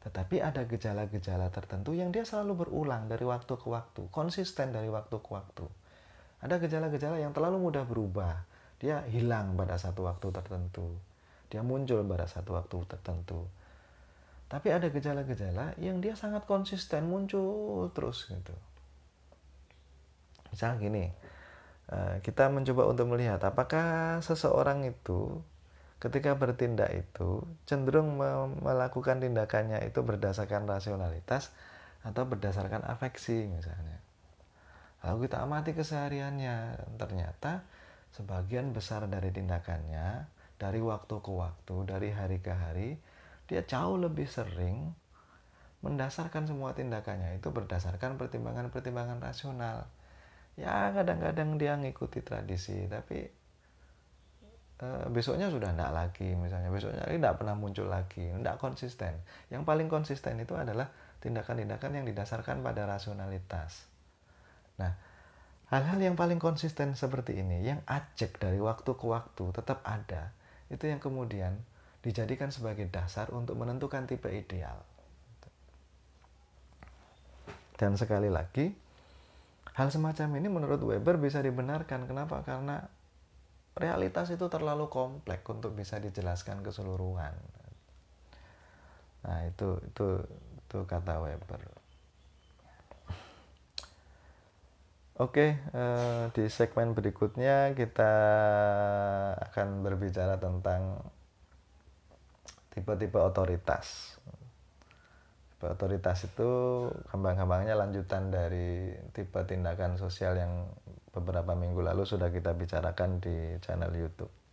tetapi 0.05 0.45
ada 0.45 0.69
gejala-gejala 0.69 1.49
tertentu 1.49 1.97
yang 1.97 2.13
dia 2.13 2.29
selalu 2.29 2.65
berulang 2.65 3.09
dari 3.09 3.25
waktu 3.25 3.57
ke 3.57 3.67
waktu 3.67 4.07
konsisten 4.13 4.71
dari 4.71 4.93
waktu 4.93 5.17
ke 5.17 5.31
waktu. 5.33 5.67
Ada 6.45 6.61
gejala-gejala 6.61 7.17
yang 7.17 7.33
terlalu 7.33 7.73
mudah 7.73 7.89
berubah. 7.89 8.45
Dia 8.77 9.01
hilang 9.09 9.57
pada 9.57 9.81
satu 9.81 10.05
waktu 10.05 10.29
tertentu. 10.29 10.93
Dia 11.49 11.65
muncul 11.65 12.05
pada 12.05 12.29
satu 12.29 12.53
waktu 12.53 12.85
tertentu. 12.85 13.49
Tapi 14.53 14.69
ada 14.69 14.93
gejala-gejala 14.93 15.73
yang 15.81 16.05
dia 16.05 16.13
sangat 16.13 16.45
konsisten 16.45 17.09
muncul 17.09 17.89
terus 17.97 18.29
gitu. 18.29 18.53
Misal 20.53 20.77
gini 20.77 21.09
Eh, 21.85 22.17
kita 22.25 22.49
mencoba 22.49 22.89
untuk 22.89 23.13
melihat 23.13 23.45
apakah 23.45 24.17
seseorang 24.25 24.89
itu 24.89 25.45
ketika 26.05 26.37
bertindak 26.37 26.93
itu 26.93 27.41
cenderung 27.65 28.21
melakukan 28.61 29.25
tindakannya 29.25 29.81
itu 29.89 30.05
berdasarkan 30.05 30.69
rasionalitas 30.69 31.49
atau 32.05 32.29
berdasarkan 32.29 32.85
afeksi 32.85 33.49
misalnya. 33.49 34.05
Lalu 35.01 35.29
kita 35.29 35.41
amati 35.41 35.73
kesehariannya, 35.73 36.77
ternyata 37.01 37.65
sebagian 38.13 38.77
besar 38.77 39.09
dari 39.09 39.33
tindakannya 39.33 40.29
dari 40.61 40.81
waktu 40.85 41.15
ke 41.25 41.33
waktu, 41.33 41.77
dari 41.89 42.09
hari 42.13 42.39
ke 42.41 42.53
hari, 42.53 42.97
dia 43.49 43.65
jauh 43.65 43.97
lebih 43.97 44.29
sering 44.29 44.93
mendasarkan 45.85 46.49
semua 46.49 46.73
tindakannya 46.73 47.37
itu 47.37 47.53
berdasarkan 47.53 48.17
pertimbangan-pertimbangan 48.17 49.21
rasional 49.21 49.85
ya 50.57 50.89
kadang-kadang 50.97 51.61
dia 51.61 51.77
ngikuti 51.77 52.25
tradisi 52.25 52.89
tapi 52.89 53.29
besoknya 55.11 55.51
sudah 55.51 55.73
tidak 55.75 55.93
lagi 55.93 56.35
misalnya. 56.35 56.71
Besoknya 56.73 57.05
ini 57.11 57.19
tidak 57.21 57.37
pernah 57.41 57.55
muncul 57.57 57.87
lagi. 57.87 58.25
Tidak 58.25 58.57
konsisten. 58.59 59.15
Yang 59.49 59.63
paling 59.63 59.89
konsisten 59.93 60.39
itu 60.41 60.55
adalah 60.55 60.91
tindakan-tindakan 61.21 62.01
yang 62.01 62.05
didasarkan 62.09 62.61
pada 62.61 62.85
rasionalitas. 62.89 63.87
Nah 64.81 64.93
hal-hal 65.73 65.97
yang 65.97 66.15
paling 66.15 66.37
konsisten 66.39 66.93
seperti 66.95 67.41
ini 67.41 67.65
yang 67.65 67.81
ajak 67.89 68.37
dari 68.37 68.61
waktu 68.61 68.91
ke 68.95 69.07
waktu 69.09 69.45
tetap 69.51 69.81
ada 69.83 70.31
itu 70.69 70.85
yang 70.87 71.01
kemudian 71.01 71.57
dijadikan 72.05 72.53
sebagai 72.53 72.85
dasar 72.93 73.33
untuk 73.33 73.57
menentukan 73.57 74.05
tipe 74.05 74.29
ideal. 74.29 74.77
Dan 77.75 77.97
sekali 77.99 78.29
lagi 78.31 78.85
Hal 79.75 79.91
semacam 79.91 80.39
ini 80.39 80.47
menurut 80.47 80.79
Weber 80.87 81.19
bisa 81.19 81.43
dibenarkan. 81.43 82.07
Kenapa? 82.07 82.47
Karena 82.47 82.87
realitas 83.75 84.31
itu 84.31 84.47
terlalu 84.47 84.87
kompleks 84.87 85.43
untuk 85.51 85.75
bisa 85.75 85.99
dijelaskan 85.99 86.63
keseluruhan. 86.63 87.35
Nah, 89.25 89.39
itu 89.49 89.81
itu 89.83 90.07
itu 90.65 90.79
kata 90.87 91.19
Weber. 91.23 91.63
Oke, 95.15 95.55
eh, 95.55 96.25
di 96.35 96.51
segmen 96.51 96.91
berikutnya 96.91 97.71
kita 97.79 98.15
akan 99.39 99.87
berbicara 99.87 100.43
tentang 100.43 100.99
tipe-tipe 102.75 103.15
otoritas 103.23 104.19
otoritas 105.71 106.29
itu 106.29 106.51
kembang-kembangnya 107.09 107.73
lanjutan 107.79 108.29
dari 108.29 108.93
tipe 109.17 109.41
tindakan 109.49 109.97
sosial 109.97 110.37
yang 110.37 110.69
beberapa 111.15 111.55
minggu 111.55 111.79
lalu 111.79 112.03
sudah 112.03 112.35
kita 112.35 112.53
bicarakan 112.59 113.23
di 113.23 113.57
channel 113.63 113.95
YouTube. 113.95 114.45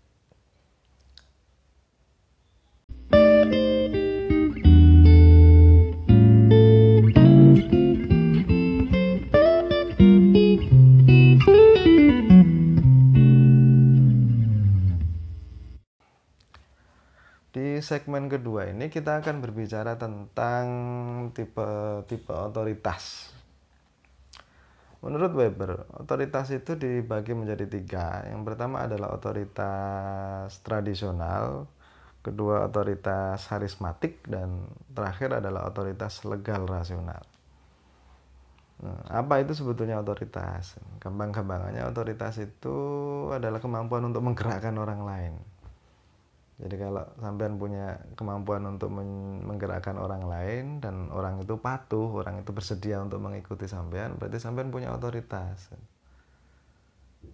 segmen 17.91 18.31
kedua 18.31 18.71
ini 18.71 18.87
kita 18.87 19.19
akan 19.19 19.43
berbicara 19.43 19.99
tentang 19.99 20.65
tipe-tipe 21.35 22.31
otoritas. 22.31 23.35
Menurut 25.01 25.33
Weber, 25.33 25.89
otoritas 25.97 26.53
itu 26.53 26.77
dibagi 26.77 27.33
menjadi 27.33 27.65
tiga. 27.65 28.21
Yang 28.29 28.53
pertama 28.53 28.85
adalah 28.85 29.09
otoritas 29.17 30.61
tradisional, 30.61 31.65
kedua 32.21 32.69
otoritas 32.69 33.49
harismatik, 33.49 34.21
dan 34.29 34.69
terakhir 34.93 35.41
adalah 35.41 35.65
otoritas 35.65 36.21
legal 36.21 36.69
rasional. 36.69 37.25
Nah, 38.81 39.01
apa 39.09 39.41
itu 39.41 39.57
sebetulnya 39.57 39.97
otoritas? 39.97 40.77
Kembang-kembangannya 41.01 41.81
otoritas 41.85 42.37
itu 42.37 42.77
adalah 43.33 43.57
kemampuan 43.57 44.05
untuk 44.05 44.21
menggerakkan 44.21 44.77
orang 44.77 45.01
lain 45.01 45.33
jadi 46.61 46.75
kalau 46.77 47.01
sampean 47.17 47.57
punya 47.57 47.97
kemampuan 48.13 48.61
untuk 48.69 48.93
menggerakkan 48.93 49.97
orang 49.97 50.29
lain 50.29 50.77
dan 50.77 51.09
orang 51.09 51.41
itu 51.41 51.57
patuh, 51.57 52.21
orang 52.21 52.45
itu 52.45 52.53
bersedia 52.53 53.01
untuk 53.01 53.17
mengikuti 53.17 53.65
sampean, 53.65 54.13
berarti 54.21 54.37
sampean 54.37 54.69
punya 54.69 54.93
otoritas. 54.93 55.73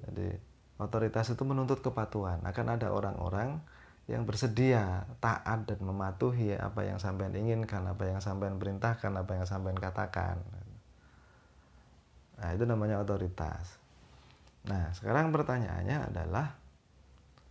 Jadi 0.08 0.32
otoritas 0.80 1.28
itu 1.28 1.44
menuntut 1.44 1.84
kepatuhan. 1.84 2.40
Akan 2.48 2.72
ada 2.72 2.88
orang-orang 2.96 3.60
yang 4.08 4.24
bersedia 4.24 5.04
taat 5.20 5.68
dan 5.68 5.80
mematuhi 5.84 6.56
apa 6.56 6.88
yang 6.88 6.96
sampean 6.96 7.36
inginkan, 7.36 7.84
apa 7.84 8.08
yang 8.08 8.24
sampean 8.24 8.56
perintahkan, 8.56 9.12
apa 9.12 9.44
yang 9.44 9.44
sampean 9.44 9.76
katakan. 9.76 10.40
Nah, 12.40 12.50
itu 12.56 12.64
namanya 12.64 13.04
otoritas. 13.04 13.76
Nah, 14.72 14.96
sekarang 14.96 15.36
pertanyaannya 15.36 16.16
adalah 16.16 16.56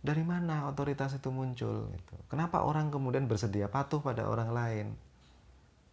dari 0.01 0.21
mana 0.21 0.69
otoritas 0.69 1.17
itu 1.17 1.33
muncul 1.33 1.89
gitu. 1.89 2.15
Kenapa 2.29 2.63
orang 2.63 2.93
kemudian 2.93 3.25
bersedia 3.25 3.67
patuh 3.67 3.99
pada 3.99 4.29
orang 4.29 4.53
lain? 4.53 4.87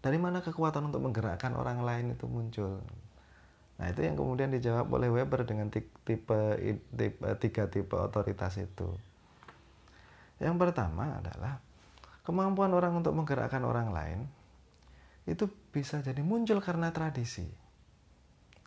Dari 0.04 0.20
mana 0.20 0.44
kekuatan 0.44 0.92
untuk 0.92 1.00
menggerakkan 1.00 1.56
orang 1.56 1.80
lain 1.80 2.12
itu 2.12 2.28
muncul? 2.28 2.84
Nah, 3.74 3.90
itu 3.90 4.06
yang 4.06 4.14
kemudian 4.14 4.54
dijawab 4.54 4.86
oleh 4.92 5.10
Weber 5.10 5.42
dengan 5.48 5.66
tipe, 5.72 5.90
tipe 6.06 6.40
tiga 7.42 7.64
tipe 7.66 7.96
otoritas 7.96 8.54
itu. 8.60 8.86
Yang 10.38 10.56
pertama 10.60 11.18
adalah 11.18 11.58
kemampuan 12.22 12.70
orang 12.76 13.00
untuk 13.00 13.16
menggerakkan 13.16 13.64
orang 13.64 13.90
lain 13.90 14.18
itu 15.24 15.48
bisa 15.72 16.04
jadi 16.04 16.20
muncul 16.20 16.60
karena 16.60 16.92
tradisi. 16.92 17.48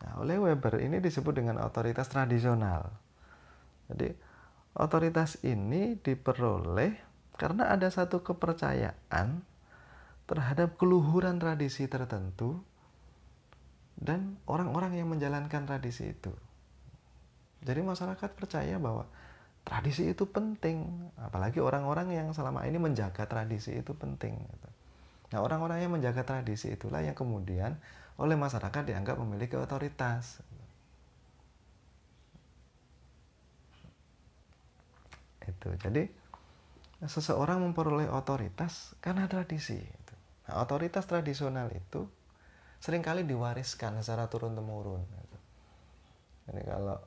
Nah, 0.02 0.22
oleh 0.22 0.38
Weber 0.42 0.82
ini 0.82 0.98
disebut 0.98 1.34
dengan 1.38 1.62
otoritas 1.62 2.10
tradisional. 2.10 2.90
Jadi, 3.88 4.12
otoritas 4.78 5.42
ini 5.42 5.98
diperoleh 5.98 6.94
karena 7.34 7.70
ada 7.74 7.90
satu 7.90 8.22
kepercayaan 8.22 9.42
terhadap 10.30 10.78
keluhuran 10.78 11.42
tradisi 11.42 11.90
tertentu 11.90 12.62
dan 13.98 14.38
orang-orang 14.46 14.94
yang 14.94 15.10
menjalankan 15.10 15.66
tradisi 15.66 16.14
itu. 16.14 16.30
Jadi 17.66 17.82
masyarakat 17.82 18.30
percaya 18.38 18.78
bahwa 18.78 19.10
tradisi 19.68 20.08
itu 20.08 20.24
penting 20.24 20.88
apalagi 21.20 21.60
orang-orang 21.60 22.14
yang 22.16 22.28
selama 22.32 22.64
ini 22.64 22.80
menjaga 22.80 23.28
tradisi 23.28 23.76
itu 23.76 23.92
penting 23.92 24.40
gitu. 24.40 24.68
nah 25.28 25.44
orang-orang 25.44 25.84
yang 25.84 25.92
menjaga 25.92 26.24
tradisi 26.24 26.72
itulah 26.72 27.04
yang 27.04 27.12
kemudian 27.12 27.76
oleh 28.16 28.32
masyarakat 28.32 28.88
dianggap 28.88 29.20
memiliki 29.20 29.60
otoritas 29.60 30.40
itu 35.48 35.68
jadi 35.80 36.06
seseorang 37.06 37.62
memperoleh 37.62 38.10
otoritas 38.10 38.92
karena 38.98 39.30
tradisi 39.30 39.78
gitu. 39.78 40.14
nah, 40.50 40.60
otoritas 40.60 41.06
tradisional 41.06 41.70
itu 41.70 42.04
sering 42.78 43.02
kali 43.02 43.26
diwariskan 43.26 43.98
secara 44.02 44.30
turun 44.30 44.54
temurun 44.54 45.02
gitu. 45.02 45.38
jadi 46.50 46.62
kalau 46.66 46.98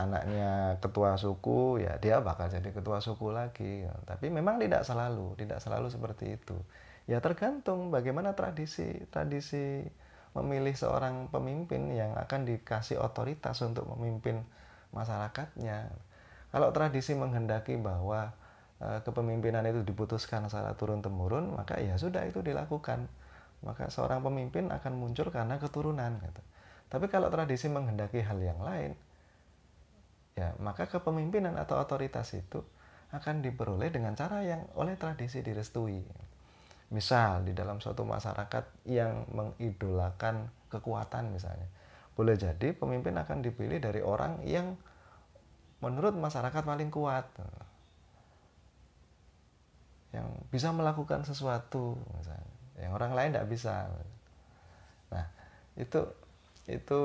anaknya 0.00 0.80
ketua 0.80 1.20
suku 1.20 1.84
ya 1.84 2.00
dia 2.00 2.24
bakal 2.24 2.48
jadi 2.48 2.72
ketua 2.72 3.04
suku 3.04 3.28
lagi 3.28 3.84
tapi 4.08 4.32
memang 4.32 4.56
tidak 4.56 4.80
selalu 4.88 5.36
tidak 5.36 5.60
selalu 5.60 5.92
seperti 5.92 6.40
itu 6.40 6.56
ya 7.04 7.20
tergantung 7.20 7.92
bagaimana 7.92 8.32
tradisi 8.32 9.04
tradisi 9.12 9.84
memilih 10.32 10.72
seorang 10.72 11.28
pemimpin 11.28 11.90
yang 11.92 12.14
akan 12.16 12.46
dikasih 12.46 13.02
otoritas 13.02 13.60
untuk 13.66 13.84
memimpin 13.92 14.40
masyarakatnya 14.94 15.90
kalau 16.50 16.74
tradisi 16.74 17.14
menghendaki 17.14 17.78
bahwa 17.78 18.34
e, 18.78 19.02
kepemimpinan 19.06 19.64
itu 19.66 19.82
diputuskan 19.86 20.46
secara 20.50 20.74
turun 20.74 21.02
temurun 21.02 21.54
maka 21.54 21.78
ya 21.78 21.98
sudah 21.98 22.26
itu 22.26 22.42
dilakukan 22.42 23.06
maka 23.60 23.90
seorang 23.92 24.22
pemimpin 24.24 24.72
akan 24.72 24.92
muncul 24.96 25.28
karena 25.28 25.58
keturunan 25.58 26.16
gitu. 26.22 26.42
tapi 26.90 27.06
kalau 27.10 27.30
tradisi 27.30 27.70
menghendaki 27.70 28.22
hal 28.24 28.38
yang 28.40 28.58
lain 28.62 28.94
ya 30.38 30.54
maka 30.62 30.88
kepemimpinan 30.88 31.58
atau 31.58 31.76
otoritas 31.78 32.32
itu 32.34 32.62
akan 33.10 33.42
diperoleh 33.42 33.90
dengan 33.90 34.14
cara 34.14 34.42
yang 34.46 34.62
oleh 34.78 34.94
tradisi 34.94 35.42
direstui. 35.42 35.98
Misal 36.90 37.46
di 37.46 37.54
dalam 37.54 37.78
suatu 37.78 38.02
masyarakat 38.02 38.86
yang 38.86 39.26
mengidolakan 39.30 40.50
kekuatan 40.70 41.34
misalnya, 41.34 41.66
boleh 42.14 42.34
jadi 42.34 42.74
pemimpin 42.74 43.14
akan 43.18 43.42
dipilih 43.42 43.78
dari 43.82 44.02
orang 44.02 44.42
yang 44.46 44.74
menurut 45.80 46.12
masyarakat 46.16 46.62
paling 46.62 46.92
kuat, 46.92 47.26
yang 50.10 50.28
bisa 50.50 50.74
melakukan 50.74 51.22
sesuatu 51.22 51.96
misalnya, 52.18 52.54
yang 52.80 52.92
orang 52.96 53.12
lain 53.14 53.30
tidak 53.32 53.48
bisa. 53.48 53.88
Nah 55.12 55.26
itu 55.78 56.00
itu 56.70 57.02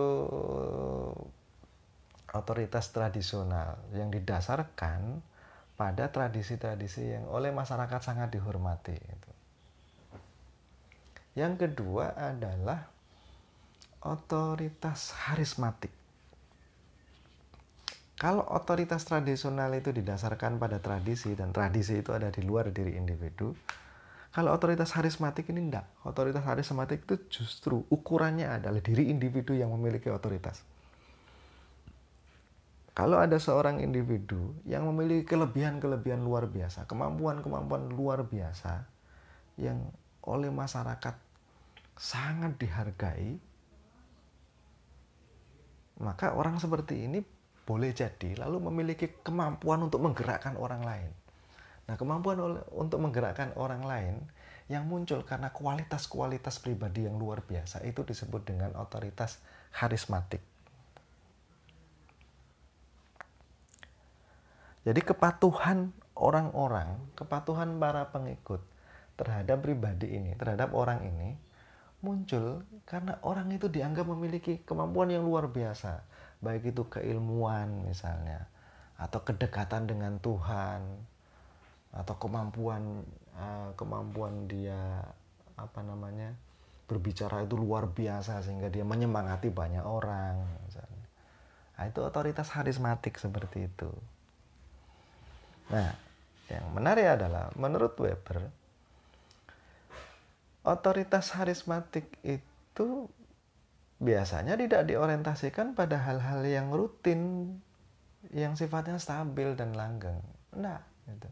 otoritas 2.36 2.92
tradisional 2.92 3.80
yang 3.96 4.12
didasarkan 4.12 5.24
pada 5.76 6.08
tradisi-tradisi 6.12 7.16
yang 7.16 7.26
oleh 7.32 7.52
masyarakat 7.52 8.02
sangat 8.04 8.32
dihormati. 8.32 8.96
Yang 11.36 11.68
kedua 11.68 12.16
adalah 12.16 12.88
otoritas 14.00 15.12
harismatik. 15.28 15.92
Kalau 18.16 18.48
otoritas 18.48 19.04
tradisional 19.04 19.76
itu 19.76 19.92
didasarkan 19.92 20.56
pada 20.56 20.80
tradisi 20.80 21.36
dan 21.36 21.52
tradisi 21.52 22.00
itu 22.00 22.16
ada 22.16 22.32
di 22.32 22.48
luar 22.48 22.72
diri 22.72 22.96
individu, 22.96 23.52
kalau 24.32 24.56
otoritas 24.56 24.92
harismatik 24.96 25.48
ini 25.52 25.72
tidak. 25.72 25.88
Otoritas 26.04 26.44
harismatik 26.44 27.08
itu 27.08 27.16
justru 27.28 27.84
ukurannya 27.92 28.48
adalah 28.48 28.84
diri 28.84 29.08
individu 29.12 29.52
yang 29.56 29.72
memiliki 29.72 30.12
otoritas. 30.12 30.60
Kalau 32.96 33.20
ada 33.20 33.36
seorang 33.36 33.84
individu 33.84 34.56
yang 34.64 34.88
memiliki 34.88 35.36
kelebihan-kelebihan 35.36 36.24
luar 36.24 36.48
biasa, 36.48 36.88
kemampuan-kemampuan 36.88 37.92
luar 37.92 38.24
biasa 38.24 38.88
yang 39.60 39.92
oleh 40.24 40.48
masyarakat 40.48 41.16
sangat 42.00 42.56
dihargai, 42.56 43.36
maka 46.00 46.36
orang 46.36 46.56
seperti 46.60 47.08
ini 47.08 47.20
boleh 47.66 47.92
jadi 47.92 48.38
lalu 48.38 48.70
memiliki 48.70 49.10
kemampuan 49.26 49.82
untuk 49.82 50.02
menggerakkan 50.06 50.54
orang 50.56 50.86
lain. 50.86 51.12
Nah, 51.86 51.98
kemampuan 51.98 52.62
untuk 52.74 52.98
menggerakkan 53.02 53.54
orang 53.58 53.86
lain 53.86 54.16
yang 54.66 54.90
muncul 54.90 55.22
karena 55.22 55.54
kualitas-kualitas 55.54 56.58
pribadi 56.58 57.06
yang 57.06 57.22
luar 57.22 57.46
biasa 57.46 57.86
itu 57.86 58.02
disebut 58.02 58.42
dengan 58.46 58.74
otoritas 58.78 59.38
harismatik. 59.78 60.42
Jadi 64.86 65.02
kepatuhan 65.02 65.90
orang-orang, 66.14 67.02
kepatuhan 67.18 67.78
para 67.82 68.10
pengikut 68.14 68.62
terhadap 69.18 69.66
pribadi 69.66 70.14
ini, 70.14 70.38
terhadap 70.38 70.74
orang 70.78 71.02
ini 71.06 71.38
muncul 72.06 72.62
karena 72.86 73.18
orang 73.26 73.50
itu 73.50 73.66
dianggap 73.66 74.06
memiliki 74.06 74.62
kemampuan 74.62 75.10
yang 75.10 75.26
luar 75.26 75.50
biasa, 75.50 76.06
baik 76.40 76.76
itu 76.76 76.84
keilmuan 76.88 77.86
misalnya, 77.86 78.48
atau 78.96 79.24
kedekatan 79.24 79.88
dengan 79.88 80.18
Tuhan, 80.20 80.82
atau 81.96 82.16
kemampuan 82.20 83.04
uh, 83.36 83.72
kemampuan 83.80 84.48
dia 84.52 85.04
apa 85.56 85.80
namanya 85.84 86.36
berbicara 86.86 87.48
itu 87.48 87.56
luar 87.56 87.90
biasa 87.90 88.44
sehingga 88.44 88.68
dia 88.68 88.84
menyemangati 88.84 89.50
banyak 89.50 89.84
orang 89.84 90.44
misalnya. 90.68 91.06
Nah, 91.76 91.84
itu 91.88 92.00
otoritas 92.04 92.52
harismatik 92.56 93.20
seperti 93.20 93.68
itu. 93.68 93.90
Nah, 95.72 95.92
yang 96.52 96.66
menarik 96.76 97.18
adalah 97.20 97.50
menurut 97.58 97.98
Weber 97.98 98.66
otoritas 100.66 101.30
harismatik 101.38 102.10
itu 102.26 103.08
biasanya 104.02 104.60
tidak 104.60 104.88
diorientasikan 104.88 105.74
pada 105.78 106.02
hal-hal 106.04 106.44
yang 106.44 106.72
rutin 106.72 107.54
yang 108.34 108.58
sifatnya 108.58 109.00
stabil 109.00 109.56
dan 109.56 109.78
langgeng. 109.78 110.20
Nah, 110.58 110.82
gitu. 111.08 111.30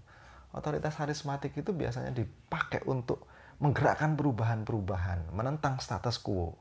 Otoritas 0.54 0.96
harismatik 1.02 1.58
itu 1.58 1.74
biasanya 1.74 2.14
dipakai 2.14 2.86
untuk 2.86 3.26
menggerakkan 3.58 4.14
perubahan-perubahan, 4.14 5.34
menentang 5.34 5.82
status 5.82 6.22
quo 6.22 6.54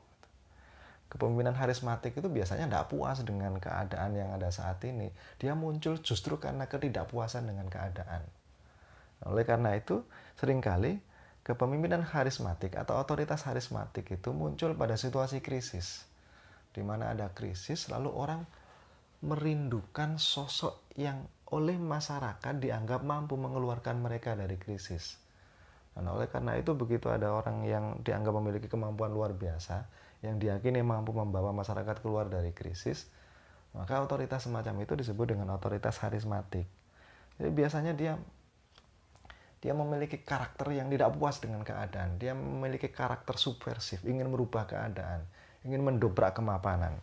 kepemimpinan 1.13 1.53
harismatik 1.53 2.17
itu 2.17 2.25
biasanya 2.25 2.65
tidak 2.65 2.89
puas 2.89 3.21
dengan 3.21 3.53
keadaan 3.61 4.17
yang 4.17 4.33
ada 4.33 4.49
saat 4.49 4.81
ini. 4.81 5.13
Dia 5.37 5.53
muncul 5.53 6.01
justru 6.01 6.41
karena 6.41 6.65
ketidakpuasan 6.65 7.45
dengan 7.45 7.69
keadaan. 7.69 8.25
Oleh 9.29 9.45
karena 9.45 9.77
itu, 9.77 10.01
sering 10.41 10.57
kali 10.57 10.97
kepemimpinan 11.43 12.07
harismatik 12.07 12.79
atau 12.79 12.95
otoritas 12.95 13.43
harismatik 13.43 14.07
itu 14.15 14.31
muncul 14.31 14.73
pada 14.79 14.95
situasi 14.95 15.43
krisis. 15.43 16.07
Di 16.73 16.81
mana 16.81 17.11
ada 17.13 17.29
krisis, 17.35 17.91
lalu 17.91 18.09
orang 18.09 18.41
merindukan 19.23 20.19
sosok 20.19 20.87
yang 20.99 21.27
oleh 21.53 21.77
masyarakat 21.77 22.57
dianggap 22.57 23.05
mampu 23.05 23.37
mengeluarkan 23.37 24.01
mereka 24.01 24.33
dari 24.33 24.57
krisis. 24.57 25.21
Dan 25.93 26.09
oleh 26.09 26.25
karena 26.25 26.57
itu 26.57 26.73
begitu 26.73 27.13
ada 27.13 27.29
orang 27.29 27.61
yang 27.69 28.01
dianggap 28.01 28.33
memiliki 28.33 28.65
kemampuan 28.65 29.13
luar 29.13 29.37
biasa, 29.37 29.85
yang 30.25 30.41
diyakini 30.41 30.81
mampu 30.81 31.13
membawa 31.13 31.53
masyarakat 31.53 32.01
keluar 32.01 32.25
dari 32.31 32.49
krisis, 32.55 33.05
maka 33.77 34.01
otoritas 34.01 34.49
semacam 34.49 34.81
itu 34.81 34.97
disebut 34.97 35.37
dengan 35.37 35.53
otoritas 35.53 36.01
harismatik. 36.01 36.65
Jadi 37.37 37.49
biasanya 37.53 37.93
dia 37.93 38.17
dia 39.63 39.71
memiliki 39.71 40.19
karakter 40.19 40.75
yang 40.75 40.91
tidak 40.91 41.15
puas 41.15 41.39
dengan 41.39 41.63
keadaan. 41.63 42.19
Dia 42.19 42.35
memiliki 42.35 42.91
karakter 42.91 43.39
subversif 43.39 44.03
ingin 44.03 44.27
merubah 44.27 44.67
keadaan 44.67 45.23
ingin 45.63 45.81
mendobrak 45.81 46.35
kemapanan. 46.35 46.99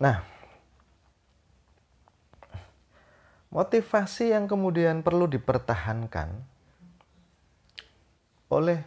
Nah 0.00 0.24
motivasi 3.52 4.32
yang 4.32 4.48
kemudian 4.48 5.04
perlu 5.04 5.28
dipertahankan 5.28 6.32
oleh 8.48 8.80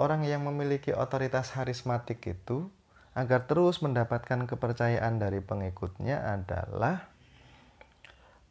orang 0.00 0.24
yang 0.24 0.48
memiliki 0.48 0.96
otoritas 0.96 1.52
harismatik 1.52 2.24
itu 2.24 2.72
agar 3.12 3.44
terus 3.44 3.84
mendapatkan 3.84 4.48
kepercayaan 4.48 5.20
dari 5.20 5.44
pengikutnya 5.44 6.24
adalah 6.40 7.09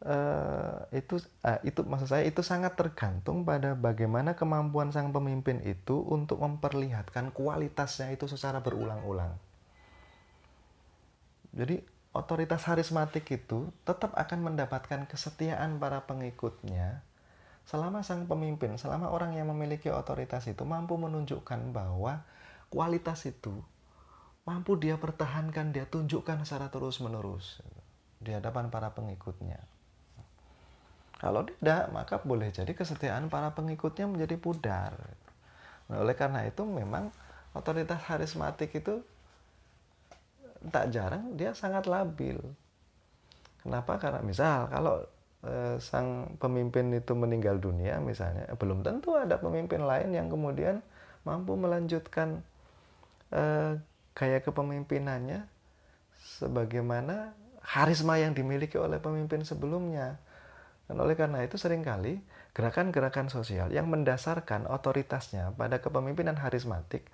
uh, 0.05 0.87
itu 0.95 1.19
uh, 1.43 1.59
itu 1.67 1.83
maksud 1.83 2.07
saya 2.11 2.23
itu 2.23 2.39
sangat 2.39 2.79
tergantung 2.79 3.43
pada 3.43 3.75
bagaimana 3.75 4.35
kemampuan 4.35 4.95
sang 4.95 5.11
pemimpin 5.11 5.59
itu 5.67 5.99
untuk 6.07 6.39
memperlihatkan 6.39 7.35
kualitasnya 7.35 8.13
itu 8.15 8.27
secara 8.31 8.63
berulang-ulang. 8.63 9.35
Jadi 11.51 11.81
otoritas 12.13 12.63
harismatik 12.69 13.25
itu 13.33 13.73
tetap 13.83 14.13
akan 14.15 14.53
mendapatkan 14.53 15.09
kesetiaan 15.09 15.81
para 15.81 16.05
pengikutnya 16.05 17.01
selama 17.69 18.01
sang 18.01 18.25
pemimpin, 18.25 18.81
selama 18.81 19.13
orang 19.13 19.37
yang 19.37 19.45
memiliki 19.53 19.93
otoritas 19.93 20.49
itu 20.49 20.65
mampu 20.65 20.97
menunjukkan 20.97 21.69
bahwa 21.69 22.25
kualitas 22.73 23.29
itu 23.29 23.53
mampu 24.41 24.73
dia 24.81 24.97
pertahankan, 24.97 25.69
dia 25.69 25.85
tunjukkan 25.85 26.41
secara 26.41 26.73
terus-menerus 26.73 27.61
di 28.17 28.33
hadapan 28.33 28.73
para 28.73 28.97
pengikutnya. 28.97 29.78
Kalau 31.19 31.43
tidak, 31.43 31.91
maka 31.91 32.15
boleh 32.23 32.47
jadi 32.47 32.71
kesetiaan 32.71 33.27
para 33.27 33.51
pengikutnya 33.51 34.07
menjadi 34.07 34.39
pudar. 34.39 34.95
Nah, 35.91 35.99
oleh 35.99 36.15
karena 36.15 36.47
itu 36.47 36.63
memang 36.63 37.11
otoritas 37.51 37.99
harismatik 38.07 38.71
itu 38.71 39.03
tak 40.71 40.95
jarang 40.95 41.35
dia 41.35 41.51
sangat 41.51 41.91
labil. 41.91 42.39
Kenapa? 43.59 43.99
Karena 43.99 44.23
misal 44.23 44.71
kalau 44.71 45.03
eh, 45.43 45.75
sang 45.83 46.39
pemimpin 46.39 46.87
itu 46.95 47.11
meninggal 47.11 47.59
dunia 47.59 47.99
misalnya, 47.99 48.47
belum 48.55 48.79
tentu 48.87 49.19
ada 49.19 49.35
pemimpin 49.35 49.83
lain 49.83 50.15
yang 50.15 50.31
kemudian 50.31 50.79
mampu 51.27 51.59
melanjutkan 51.59 52.39
eh, 53.35 53.75
gaya 54.15 54.39
kepemimpinannya 54.39 55.43
sebagaimana 56.39 57.35
harisma 57.63 58.15
yang 58.19 58.31
dimiliki 58.31 58.79
oleh 58.79 59.03
pemimpin 59.03 59.43
sebelumnya. 59.43 60.15
Dan 60.89 60.97
oleh 61.05 61.13
karena 61.13 61.45
itu 61.45 61.53
sering 61.61 61.85
kali 61.85 62.17
gerakan-gerakan 62.57 63.29
sosial 63.29 63.69
yang 63.69 63.85
mendasarkan 63.93 64.65
otoritasnya 64.65 65.53
pada 65.53 65.77
kepemimpinan 65.77 66.33
harismatik 66.41 67.05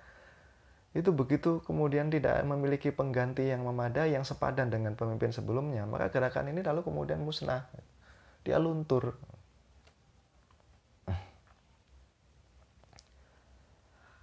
itu 0.96 1.12
begitu 1.12 1.60
kemudian 1.60 2.08
tidak 2.08 2.40
memiliki 2.48 2.88
pengganti 2.88 3.52
yang 3.52 3.68
memadai 3.68 4.16
yang 4.16 4.24
sepadan 4.24 4.72
dengan 4.72 4.96
pemimpin 4.96 5.28
sebelumnya 5.28 5.84
maka 5.84 6.08
gerakan 6.08 6.48
ini 6.48 6.64
lalu 6.64 6.80
kemudian 6.88 7.20
musnah. 7.20 7.68
Dia 8.40 8.56
luntur. 8.56 9.12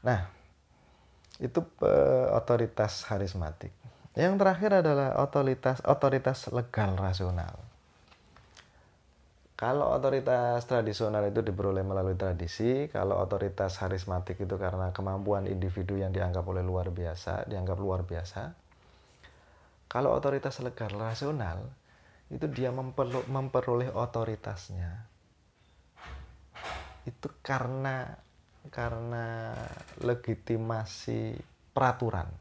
Nah 0.01 0.25
itu 1.37 1.61
uh, 1.85 2.33
otoritas 2.33 3.05
harismatik. 3.05 3.69
Yang 4.17 4.41
terakhir 4.41 4.81
adalah 4.81 5.21
otoritas 5.21 5.77
otoritas 5.85 6.49
legal 6.49 6.97
rasional 6.97 7.62
kalau 9.63 9.95
otoritas 9.95 10.67
tradisional 10.67 11.23
itu 11.23 11.39
diperoleh 11.39 11.87
melalui 11.87 12.19
tradisi, 12.19 12.91
kalau 12.91 13.15
otoritas 13.15 13.79
harismatik 13.79 14.43
itu 14.43 14.59
karena 14.59 14.91
kemampuan 14.91 15.47
individu 15.47 15.95
yang 15.95 16.11
dianggap 16.11 16.43
oleh 16.43 16.59
luar 16.59 16.91
biasa, 16.91 17.47
dianggap 17.47 17.79
luar 17.79 18.03
biasa. 18.03 18.51
Kalau 19.87 20.11
otoritas 20.11 20.59
legal 20.59 20.91
rasional 20.99 21.63
itu 22.27 22.43
dia 22.51 22.75
memperoleh 23.31 23.87
otoritasnya 23.95 25.13
itu 27.03 27.27
karena 27.43 28.15
karena 28.71 29.51
legitimasi 29.99 31.35
peraturan 31.75 32.31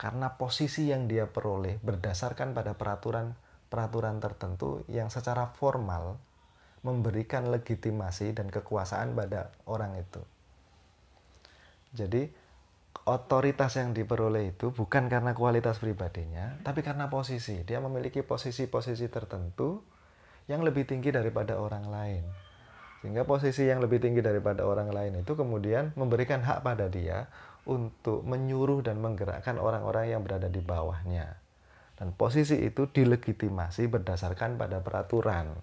karena 0.00 0.34
posisi 0.34 0.88
yang 0.90 1.06
dia 1.06 1.28
peroleh 1.28 1.76
berdasarkan 1.78 2.56
pada 2.56 2.74
peraturan 2.74 3.36
peraturan 3.72 4.20
tertentu 4.20 4.84
yang 4.92 5.08
secara 5.08 5.48
formal 5.56 6.20
memberikan 6.84 7.48
legitimasi 7.48 8.36
dan 8.36 8.52
kekuasaan 8.52 9.16
pada 9.16 9.48
orang 9.64 9.96
itu. 9.96 10.20
Jadi 11.96 12.28
otoritas 13.08 13.80
yang 13.80 13.96
diperoleh 13.96 14.52
itu 14.52 14.76
bukan 14.76 15.08
karena 15.08 15.32
kualitas 15.32 15.80
pribadinya, 15.80 16.60
tapi 16.60 16.84
karena 16.84 17.08
posisi. 17.08 17.64
Dia 17.64 17.80
memiliki 17.80 18.20
posisi-posisi 18.20 19.08
tertentu 19.08 19.80
yang 20.50 20.60
lebih 20.66 20.84
tinggi 20.84 21.08
daripada 21.08 21.56
orang 21.56 21.88
lain. 21.88 22.24
Sehingga 23.02 23.26
posisi 23.26 23.66
yang 23.66 23.82
lebih 23.82 23.98
tinggi 23.98 24.22
daripada 24.22 24.62
orang 24.62 24.90
lain 24.94 25.26
itu 25.26 25.34
kemudian 25.34 25.90
memberikan 25.98 26.38
hak 26.38 26.62
pada 26.62 26.86
dia 26.86 27.26
untuk 27.66 28.22
menyuruh 28.26 28.82
dan 28.82 28.98
menggerakkan 28.98 29.58
orang-orang 29.58 30.14
yang 30.14 30.22
berada 30.22 30.46
di 30.46 30.62
bawahnya. 30.62 31.38
Dan 31.96 32.16
posisi 32.16 32.58
itu 32.58 32.88
dilegitimasi 32.88 33.86
berdasarkan 33.86 34.58
pada 34.58 34.80
peraturan. 34.80 35.54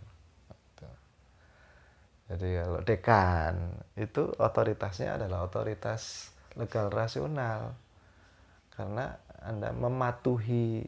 Jadi 2.29 2.61
kalau 2.61 2.79
dekan 2.85 3.53
itu 3.97 4.29
otoritasnya 4.37 5.17
adalah 5.17 5.49
otoritas 5.49 6.29
legal 6.53 6.93
rasional. 6.93 7.73
Karena 8.69 9.17
Anda 9.41 9.73
mematuhi 9.73 10.85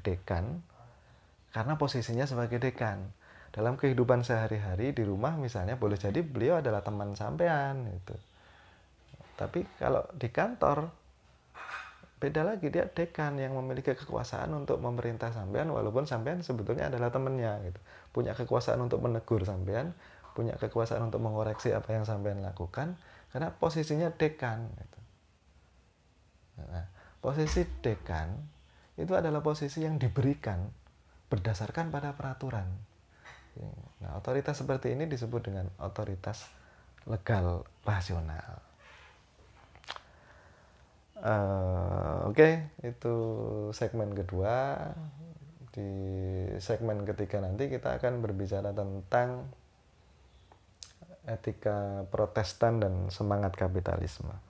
dekan 0.00 0.64
karena 1.50 1.74
posisinya 1.74 2.24
sebagai 2.24 2.62
dekan. 2.62 3.10
Dalam 3.50 3.74
kehidupan 3.74 4.22
sehari-hari 4.22 4.94
di 4.94 5.02
rumah 5.02 5.34
misalnya 5.34 5.74
boleh 5.74 5.98
jadi 5.98 6.22
beliau 6.22 6.62
adalah 6.62 6.86
teman 6.86 7.18
sampean 7.18 7.90
itu. 7.90 8.14
Tapi 9.34 9.66
kalau 9.74 10.06
di 10.14 10.30
kantor 10.30 10.86
beda 12.20 12.44
lagi 12.44 12.68
dia 12.68 12.84
dekan 12.84 13.40
yang 13.40 13.56
memiliki 13.56 13.96
kekuasaan 13.96 14.52
untuk 14.52 14.76
memerintah 14.78 15.32
sampean 15.32 15.72
walaupun 15.72 16.04
sampean 16.04 16.44
sebetulnya 16.44 16.92
adalah 16.92 17.08
temennya 17.08 17.56
gitu. 17.64 17.80
Punya 18.12 18.36
kekuasaan 18.36 18.78
untuk 18.84 19.00
menegur 19.00 19.40
sampean 19.42 19.96
punya 20.34 20.54
kekuasaan 20.56 21.10
untuk 21.10 21.20
mengoreksi 21.20 21.74
apa 21.74 21.90
yang 21.90 22.06
sampean 22.06 22.40
lakukan 22.40 22.94
karena 23.34 23.50
posisinya 23.58 24.14
dekan 24.14 24.70
gitu. 24.78 24.98
nah, 26.70 26.86
posisi 27.18 27.66
dekan 27.82 28.38
itu 28.94 29.12
adalah 29.16 29.42
posisi 29.42 29.82
yang 29.82 29.98
diberikan 29.98 30.70
berdasarkan 31.30 31.94
pada 31.94 32.14
peraturan. 32.14 32.66
Nah 34.02 34.10
otoritas 34.18 34.60
seperti 34.60 34.94
ini 34.94 35.10
disebut 35.10 35.50
dengan 35.50 35.66
otoritas 35.82 36.46
legal 37.08 37.66
rasional 37.82 38.69
Uh, 41.20 42.32
Oke, 42.32 42.64
okay, 42.80 42.88
itu 42.88 43.16
segmen 43.76 44.16
kedua. 44.16 44.76
Di 45.70 45.90
segmen 46.58 47.06
ketiga 47.06 47.44
nanti 47.44 47.70
kita 47.70 48.00
akan 48.00 48.24
berbicara 48.24 48.74
tentang 48.74 49.46
etika 51.28 52.08
Protestan 52.08 52.80
dan 52.82 52.94
semangat 53.12 53.54
kapitalisme. 53.54 54.49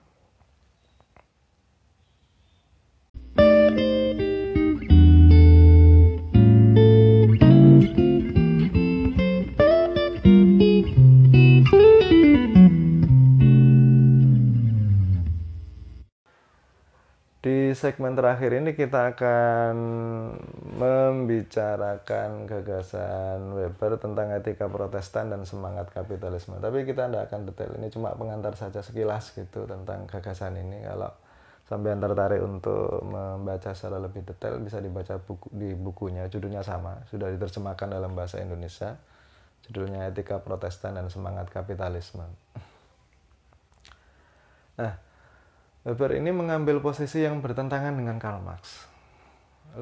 Segmen 17.81 18.13
terakhir 18.13 18.53
ini 18.53 18.77
kita 18.77 19.17
akan 19.17 19.73
membicarakan 20.77 22.45
gagasan 22.45 23.57
Weber 23.57 23.97
tentang 23.97 24.29
etika 24.37 24.69
protestan 24.69 25.33
dan 25.33 25.41
semangat 25.49 25.89
kapitalisme. 25.89 26.61
Tapi 26.61 26.85
kita 26.85 27.09
tidak 27.09 27.33
akan 27.33 27.49
detail, 27.49 27.73
ini 27.81 27.89
cuma 27.89 28.13
pengantar 28.13 28.53
saja 28.53 28.85
sekilas 28.85 29.33
gitu 29.33 29.65
tentang 29.65 30.05
gagasan 30.05 30.61
ini. 30.61 30.85
Kalau 30.85 31.09
sampai 31.65 31.97
tertarik 31.97 32.45
untuk 32.45 33.01
membaca 33.01 33.73
secara 33.73 33.97
lebih 33.97 34.29
detail 34.29 34.61
bisa 34.61 34.77
dibaca 34.77 35.17
buku, 35.17 35.49
di 35.49 35.73
bukunya, 35.73 36.29
judulnya 36.29 36.61
sama, 36.61 37.01
sudah 37.09 37.33
diterjemahkan 37.33 37.89
dalam 37.89 38.13
bahasa 38.13 38.37
Indonesia. 38.37 39.01
Judulnya 39.65 40.09
Etika 40.09 40.37
Protestan 40.41 40.97
dan 40.97 41.09
Semangat 41.09 41.49
Kapitalisme. 41.49 42.25
Nah, 44.77 45.10
Weber 45.81 46.13
ini 46.13 46.29
mengambil 46.29 46.77
posisi 46.77 47.25
yang 47.25 47.41
bertentangan 47.41 47.97
dengan 47.97 48.21
Karl 48.21 48.37
Marx. 48.37 48.85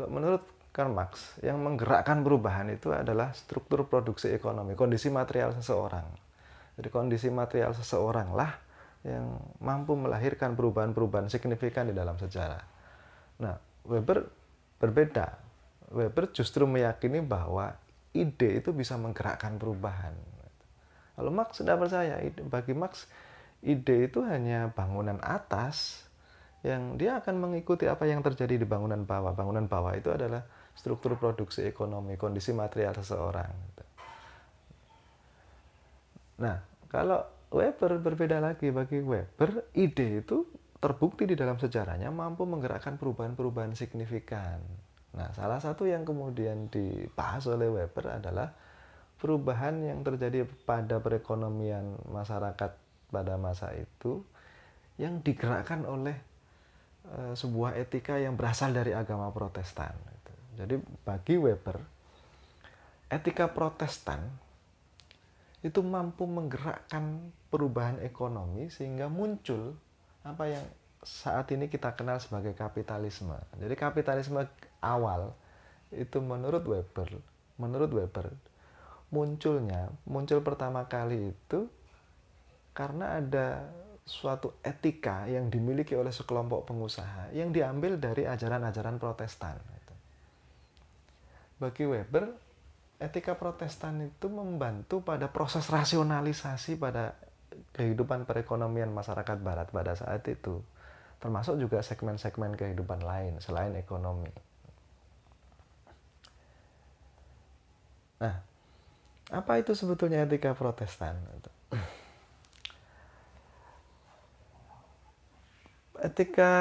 Menurut 0.07 0.47
Karl 0.71 0.95
Marx 0.95 1.35
yang 1.43 1.59
menggerakkan 1.59 2.23
perubahan 2.23 2.71
itu 2.71 2.95
adalah 2.95 3.35
struktur 3.35 3.83
produksi 3.83 4.31
ekonomi, 4.31 4.79
kondisi 4.79 5.11
material 5.11 5.51
seseorang. 5.59 6.07
Jadi 6.79 6.87
kondisi 6.87 7.27
material 7.27 7.75
seseorang 7.75 8.31
lah 8.31 8.55
yang 9.03 9.43
mampu 9.59 9.99
melahirkan 9.99 10.55
perubahan-perubahan 10.55 11.27
signifikan 11.27 11.91
di 11.91 11.95
dalam 11.95 12.15
sejarah. 12.15 12.63
Nah, 13.43 13.59
Weber 13.83 14.23
berbeda. 14.79 15.35
Weber 15.91 16.31
justru 16.31 16.63
meyakini 16.63 17.19
bahwa 17.19 17.75
ide 18.15 18.63
itu 18.63 18.71
bisa 18.71 18.95
menggerakkan 18.95 19.59
perubahan. 19.59 20.15
Kalau 21.19 21.31
Marx 21.35 21.59
sudah 21.59 21.75
percaya, 21.75 22.23
bagi 22.47 22.71
Marx 22.71 23.03
ide 23.63 24.07
itu 24.07 24.23
hanya 24.23 24.71
bangunan 24.71 25.19
atas 25.19 26.07
yang 26.63 26.99
dia 26.99 27.23
akan 27.23 27.39
mengikuti 27.39 27.87
apa 27.87 28.03
yang 28.03 28.19
terjadi 28.19 28.59
di 28.59 28.67
bangunan 28.67 29.07
bawah. 29.07 29.31
Bangunan 29.31 29.67
bawah 29.67 29.95
itu 29.95 30.11
adalah 30.11 30.43
struktur 30.75 31.15
produksi 31.15 31.63
ekonomi, 31.63 32.19
kondisi 32.19 32.51
material 32.51 32.95
seseorang. 32.99 33.51
Nah, 36.39 36.57
kalau 36.87 37.19
Weber 37.49 37.99
berbeda 37.99 38.39
lagi 38.39 38.69
bagi 38.69 39.01
Weber, 39.01 39.71
ide 39.75 40.23
itu 40.23 40.45
terbukti 40.79 41.27
di 41.27 41.35
dalam 41.35 41.59
sejarahnya 41.59 42.07
mampu 42.13 42.47
menggerakkan 42.47 42.95
perubahan-perubahan 42.95 43.75
signifikan. 43.75 44.63
Nah, 45.15 45.33
salah 45.35 45.59
satu 45.59 45.89
yang 45.89 46.07
kemudian 46.07 46.71
dibahas 46.71 47.43
oleh 47.51 47.67
Weber 47.67 48.21
adalah 48.21 48.55
perubahan 49.19 49.83
yang 49.83 49.99
terjadi 50.05 50.47
pada 50.63 51.03
perekonomian 51.03 51.99
masyarakat 52.07 52.88
pada 53.09 53.35
masa 53.35 53.73
itu 53.73 54.21
yang 55.01 55.19
digerakkan 55.25 55.83
oleh 55.83 56.15
e, 57.05 57.33
sebuah 57.33 57.75
etika 57.77 58.15
yang 58.21 58.37
berasal 58.37 58.71
dari 58.71 58.93
agama 58.93 59.33
Protestan. 59.33 59.91
Gitu. 59.93 60.33
Jadi 60.63 60.75
bagi 61.03 61.35
Weber, 61.41 61.77
etika 63.09 63.49
Protestan 63.49 64.21
itu 65.59 65.83
mampu 65.83 66.23
menggerakkan 66.23 67.33
perubahan 67.51 67.99
ekonomi 67.99 68.71
sehingga 68.71 69.11
muncul 69.11 69.75
apa 70.23 70.47
yang 70.47 70.65
saat 71.03 71.51
ini 71.51 71.67
kita 71.67 71.95
kenal 71.95 72.19
sebagai 72.19 72.55
kapitalisme. 72.55 73.35
Jadi 73.59 73.75
kapitalisme 73.75 74.47
awal 74.79 75.35
itu 75.91 76.21
menurut 76.23 76.63
Weber, 76.63 77.09
menurut 77.59 77.91
Weber 77.91 78.31
munculnya, 79.09 79.89
muncul 80.05 80.39
pertama 80.45 80.85
kali 80.85 81.33
itu 81.33 81.65
karena 82.79 83.19
ada 83.19 83.67
suatu 84.07 84.55
etika 84.63 85.27
yang 85.27 85.51
dimiliki 85.51 85.99
oleh 85.99 86.15
sekelompok 86.15 86.71
pengusaha 86.71 87.27
yang 87.35 87.51
diambil 87.51 87.99
dari 87.99 88.23
ajaran-ajaran 88.23 88.95
Protestan. 88.95 89.59
Bagi 91.59 91.83
Weber, 91.83 92.31
etika 93.03 93.35
Protestan 93.35 93.99
itu 94.07 94.31
membantu 94.31 95.03
pada 95.03 95.27
proses 95.27 95.67
rasionalisasi 95.67 96.79
pada 96.79 97.19
kehidupan 97.75 98.23
perekonomian 98.23 98.95
masyarakat 98.95 99.37
Barat 99.43 99.67
pada 99.75 99.99
saat 99.99 100.23
itu, 100.31 100.63
termasuk 101.19 101.59
juga 101.59 101.83
segmen-segmen 101.83 102.55
kehidupan 102.55 103.03
lain 103.03 103.43
selain 103.43 103.75
ekonomi. 103.75 104.31
Nah, 108.23 108.39
apa 109.35 109.51
itu 109.59 109.75
sebetulnya 109.75 110.23
etika 110.23 110.55
Protestan? 110.55 111.19
Etika 115.99 116.53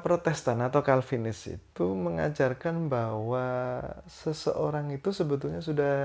Protestan 0.00 0.60
atau 0.64 0.80
Calvinis 0.80 1.44
itu 1.48 1.86
mengajarkan 1.92 2.88
bahwa 2.88 3.78
seseorang 4.08 4.90
itu 4.92 5.12
sebetulnya 5.12 5.60
sudah 5.60 5.96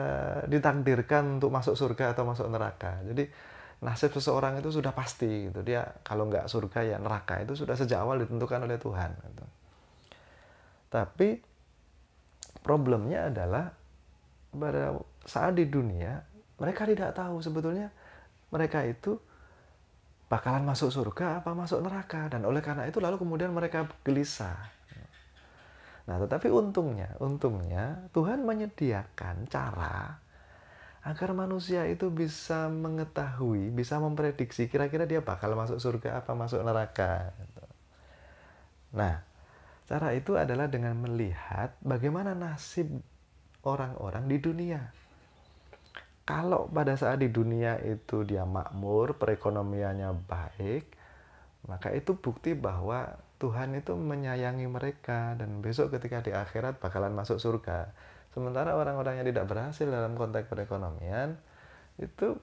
ditakdirkan 0.46 1.40
untuk 1.40 1.52
masuk 1.52 1.80
surga 1.80 2.12
atau 2.12 2.28
masuk 2.28 2.48
neraka. 2.52 3.00
Jadi 3.08 3.28
nasib 3.78 4.10
seseorang 4.10 4.58
itu 4.58 4.74
sudah 4.74 4.90
pasti 4.90 5.50
gitu 5.50 5.62
dia 5.62 5.86
kalau 6.02 6.26
nggak 6.26 6.50
surga 6.50 6.82
ya 6.82 6.98
neraka 6.98 7.46
itu 7.46 7.54
sudah 7.54 7.78
sejak 7.78 8.02
awal 8.02 8.18
ditentukan 8.18 8.66
oleh 8.66 8.82
Tuhan 8.82 9.14
gitu. 9.14 9.46
tapi 10.90 11.38
problemnya 12.66 13.30
adalah 13.30 13.70
pada 14.50 14.98
saat 15.30 15.54
di 15.54 15.70
dunia 15.70 16.26
mereka 16.58 16.90
tidak 16.90 17.14
tahu 17.14 17.38
sebetulnya 17.38 17.94
mereka 18.50 18.82
itu 18.82 19.22
bakalan 20.28 20.68
masuk 20.68 20.92
surga 20.92 21.40
apa 21.44 21.56
masuk 21.56 21.80
neraka 21.80 22.28
dan 22.28 22.44
oleh 22.44 22.60
karena 22.60 22.84
itu 22.88 23.00
lalu 23.00 23.16
kemudian 23.20 23.52
mereka 23.56 23.88
gelisah 24.04 24.60
nah 26.08 26.16
tetapi 26.24 26.48
untungnya 26.48 27.16
untungnya 27.20 28.08
Tuhan 28.16 28.48
menyediakan 28.48 29.48
cara 29.52 30.28
agar 31.08 31.32
manusia 31.32 31.88
itu 31.88 32.12
bisa 32.12 32.68
mengetahui, 32.68 33.72
bisa 33.72 33.96
memprediksi 33.96 34.68
kira-kira 34.68 35.08
dia 35.08 35.24
bakal 35.24 35.56
masuk 35.56 35.80
surga 35.80 36.20
apa 36.20 36.36
masuk 36.36 36.60
neraka. 36.68 37.32
Nah, 38.92 39.24
cara 39.88 40.12
itu 40.12 40.36
adalah 40.36 40.68
dengan 40.68 41.00
melihat 41.00 41.80
bagaimana 41.80 42.36
nasib 42.36 42.92
orang-orang 43.64 44.28
di 44.28 44.38
dunia. 44.44 44.82
Kalau 46.28 46.68
pada 46.68 46.92
saat 47.00 47.24
di 47.24 47.32
dunia 47.32 47.80
itu 47.80 48.28
dia 48.28 48.44
makmur, 48.44 49.16
perekonomiannya 49.16 50.12
baik, 50.28 50.84
maka 51.72 51.96
itu 51.96 52.20
bukti 52.20 52.52
bahwa 52.52 53.16
Tuhan 53.40 53.80
itu 53.80 53.96
menyayangi 53.96 54.68
mereka 54.68 55.40
dan 55.40 55.64
besok 55.64 55.96
ketika 55.96 56.20
di 56.20 56.36
akhirat 56.36 56.84
bakalan 56.84 57.16
masuk 57.16 57.40
surga. 57.40 57.96
Sementara 58.36 58.76
orang-orang 58.76 59.24
yang 59.24 59.28
tidak 59.32 59.48
berhasil 59.48 59.88
dalam 59.88 60.20
konteks 60.20 60.52
perekonomian 60.52 61.40
itu 61.96 62.36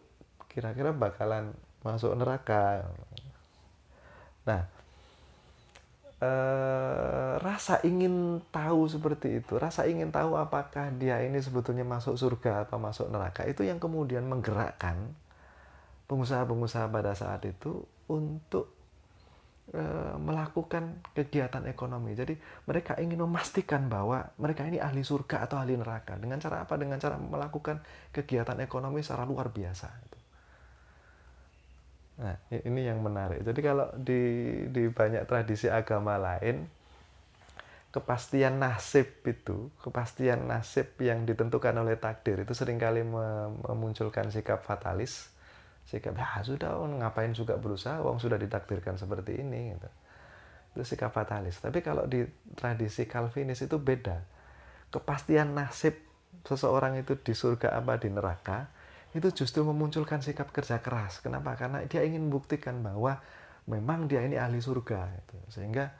kira-kira 0.49 0.97
bakalan 0.97 1.53
masuk 1.85 2.16
neraka. 2.16 2.88
Nah, 4.49 4.64
eh, 6.22 7.35
rasa 7.40 7.81
ingin 7.83 8.42
tahu 8.53 8.87
seperti 8.90 9.42
itu, 9.42 9.59
rasa 9.59 9.87
ingin 9.90 10.11
tahu 10.14 10.38
apakah 10.38 10.92
dia 10.94 11.22
ini 11.22 11.38
sebetulnya 11.42 11.83
masuk 11.87 12.14
surga 12.18 12.68
atau 12.68 12.79
masuk 12.79 13.11
neraka 13.11 13.46
itu 13.48 13.66
yang 13.66 13.83
kemudian 13.83 14.27
menggerakkan 14.27 15.14
pengusaha-pengusaha 16.07 16.87
pada 16.92 17.16
saat 17.16 17.42
itu 17.48 17.83
untuk 18.11 18.74
E, 19.64 19.81
melakukan 20.20 21.00
kegiatan 21.16 21.64
ekonomi. 21.64 22.12
Jadi 22.12 22.37
mereka 22.68 23.00
ingin 23.00 23.24
memastikan 23.24 23.88
bahwa 23.88 24.29
mereka 24.37 24.68
ini 24.68 24.77
ahli 24.77 25.00
surga 25.00 25.48
atau 25.48 25.57
ahli 25.57 25.81
neraka. 25.81 26.20
Dengan 26.20 26.37
cara 26.37 26.68
apa? 26.68 26.77
Dengan 26.77 27.00
cara 27.00 27.16
melakukan 27.16 27.81
kegiatan 28.12 28.61
ekonomi 28.61 29.00
secara 29.00 29.24
luar 29.24 29.48
biasa. 29.48 29.88
Nah, 32.14 32.38
ini 32.50 32.87
yang 32.87 33.03
menarik. 33.03 33.42
Jadi 33.42 33.61
kalau 33.61 33.90
di, 33.98 34.22
di 34.70 34.87
banyak 34.87 35.27
tradisi 35.27 35.66
agama 35.66 36.14
lain, 36.14 36.62
kepastian 37.90 38.62
nasib 38.62 39.22
itu, 39.27 39.70
kepastian 39.83 40.46
nasib 40.46 40.94
yang 41.03 41.27
ditentukan 41.27 41.74
oleh 41.74 41.98
takdir 41.98 42.42
itu 42.42 42.55
sering 42.55 42.79
kali 42.79 43.03
memunculkan 43.03 44.31
sikap 44.31 44.62
fatalis 44.62 45.35
sikap 45.85 46.16
ya 46.16 46.40
sudah 46.40 46.81
oh, 46.81 46.88
ngapain 46.88 47.37
juga 47.37 47.61
berusaha 47.61 48.00
uang 48.00 48.16
sudah 48.16 48.40
ditakdirkan 48.40 48.96
seperti 48.96 49.44
ini 49.44 49.77
gitu. 49.77 49.88
itu 50.74 50.83
sikap 50.96 51.12
fatalis 51.12 51.61
tapi 51.61 51.85
kalau 51.85 52.09
di 52.09 52.24
tradisi 52.57 53.05
Calvinis 53.05 53.61
itu 53.61 53.77
beda 53.77 54.24
kepastian 54.88 55.53
nasib 55.53 55.94
seseorang 56.48 56.98
itu 56.98 57.14
di 57.20 57.37
surga 57.37 57.77
apa 57.77 58.00
di 58.00 58.09
neraka 58.11 58.66
itu 59.14 59.31
justru 59.31 59.62
memunculkan 59.62 60.20
sikap 60.20 60.50
kerja 60.50 60.83
keras 60.83 61.22
kenapa 61.22 61.55
karena 61.55 61.87
dia 61.87 62.03
ingin 62.03 62.27
membuktikan 62.27 62.83
bahwa 62.83 63.22
memang 63.70 64.11
dia 64.11 64.27
ini 64.27 64.37
ahli 64.37 64.59
surga 64.59 65.00
gitu. 65.22 65.37
sehingga 65.48 65.94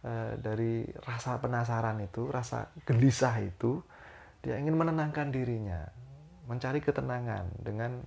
e, 0.00 0.38
dari 0.38 0.86
rasa 1.02 1.36
penasaran 1.42 1.98
itu 2.00 2.30
rasa 2.30 2.70
gelisah 2.86 3.42
itu 3.42 3.82
dia 4.40 4.56
ingin 4.56 4.78
menenangkan 4.78 5.34
dirinya 5.34 5.82
mencari 6.46 6.80
ketenangan 6.80 7.48
dengan 7.58 8.04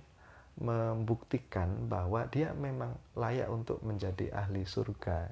membuktikan 0.58 1.86
bahwa 1.86 2.26
dia 2.26 2.50
memang 2.50 2.98
layak 3.14 3.46
untuk 3.46 3.78
menjadi 3.86 4.34
ahli 4.34 4.66
surga. 4.66 5.30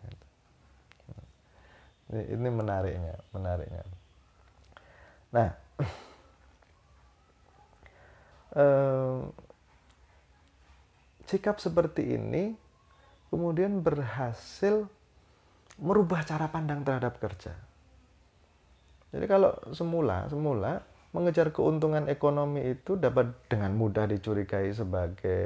Ini 2.15 2.47
menariknya, 2.47 3.19
menariknya. 3.35 3.83
Nah, 5.35 5.51
sikap 11.27 11.61
seperti 11.61 12.17
ini 12.17 12.57
kemudian 13.29 13.85
berhasil 13.85 14.89
merubah 15.77 16.25
cara 16.25 16.49
pandang 16.49 16.81
terhadap 16.81 17.21
kerja. 17.21 17.53
Jadi 19.13 19.27
kalau 19.29 19.53
semula, 19.77 20.25
semula 20.33 20.81
mengejar 21.13 21.49
keuntungan 21.49 22.09
ekonomi 22.13 22.77
itu 22.77 23.01
dapat 23.01 23.33
dengan 23.49 23.73
mudah 23.73 24.05
dicurigai 24.05 24.69
sebagai 24.77 25.45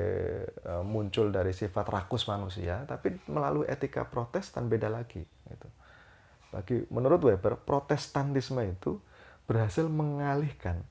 uh, 0.66 0.82
muncul 0.82 1.30
dari 1.30 1.54
sifat 1.54 1.86
rakus 1.86 2.26
manusia, 2.26 2.82
tapi 2.90 3.14
melalui 3.30 3.70
etika 3.70 4.02
Protestan 4.06 4.66
beda 4.66 4.90
lagi. 4.90 5.22
Gitu. 5.22 5.68
Bagi 6.50 6.76
menurut 6.90 7.22
Weber, 7.22 7.54
Protestantisme 7.62 8.66
itu 8.66 8.98
berhasil 9.46 9.86
mengalihkan 9.86 10.82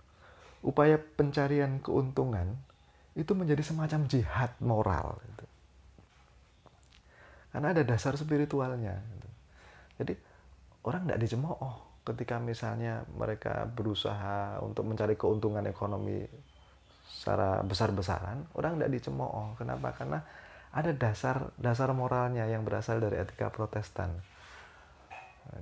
upaya 0.65 0.99
pencarian 0.99 1.79
keuntungan 1.79 2.57
itu 3.15 3.31
menjadi 3.35 3.63
semacam 3.63 4.05
jihad 4.07 4.51
moral 4.59 5.19
gitu. 5.23 5.45
karena 7.55 7.67
ada 7.73 7.83
dasar 7.83 8.15
spiritualnya 8.15 8.99
gitu. 8.99 9.29
jadi 10.03 10.13
orang 10.85 11.07
tidak 11.07 11.19
dicemooh 11.23 11.75
ketika 12.07 12.39
misalnya 12.39 13.03
mereka 13.11 13.67
berusaha 13.69 14.59
untuk 14.63 14.87
mencari 14.87 15.19
keuntungan 15.19 15.65
ekonomi 15.67 16.23
secara 17.09 17.59
besar-besaran 17.65 18.47
orang 18.55 18.79
tidak 18.79 18.91
dicemooh 18.95 19.55
kenapa 19.59 19.91
karena 19.95 20.19
ada 20.69 20.93
dasar 20.93 21.49
dasar 21.57 21.89
moralnya 21.97 22.45
yang 22.45 22.61
berasal 22.61 23.01
dari 23.01 23.17
etika 23.17 23.49
Protestan. 23.49 24.13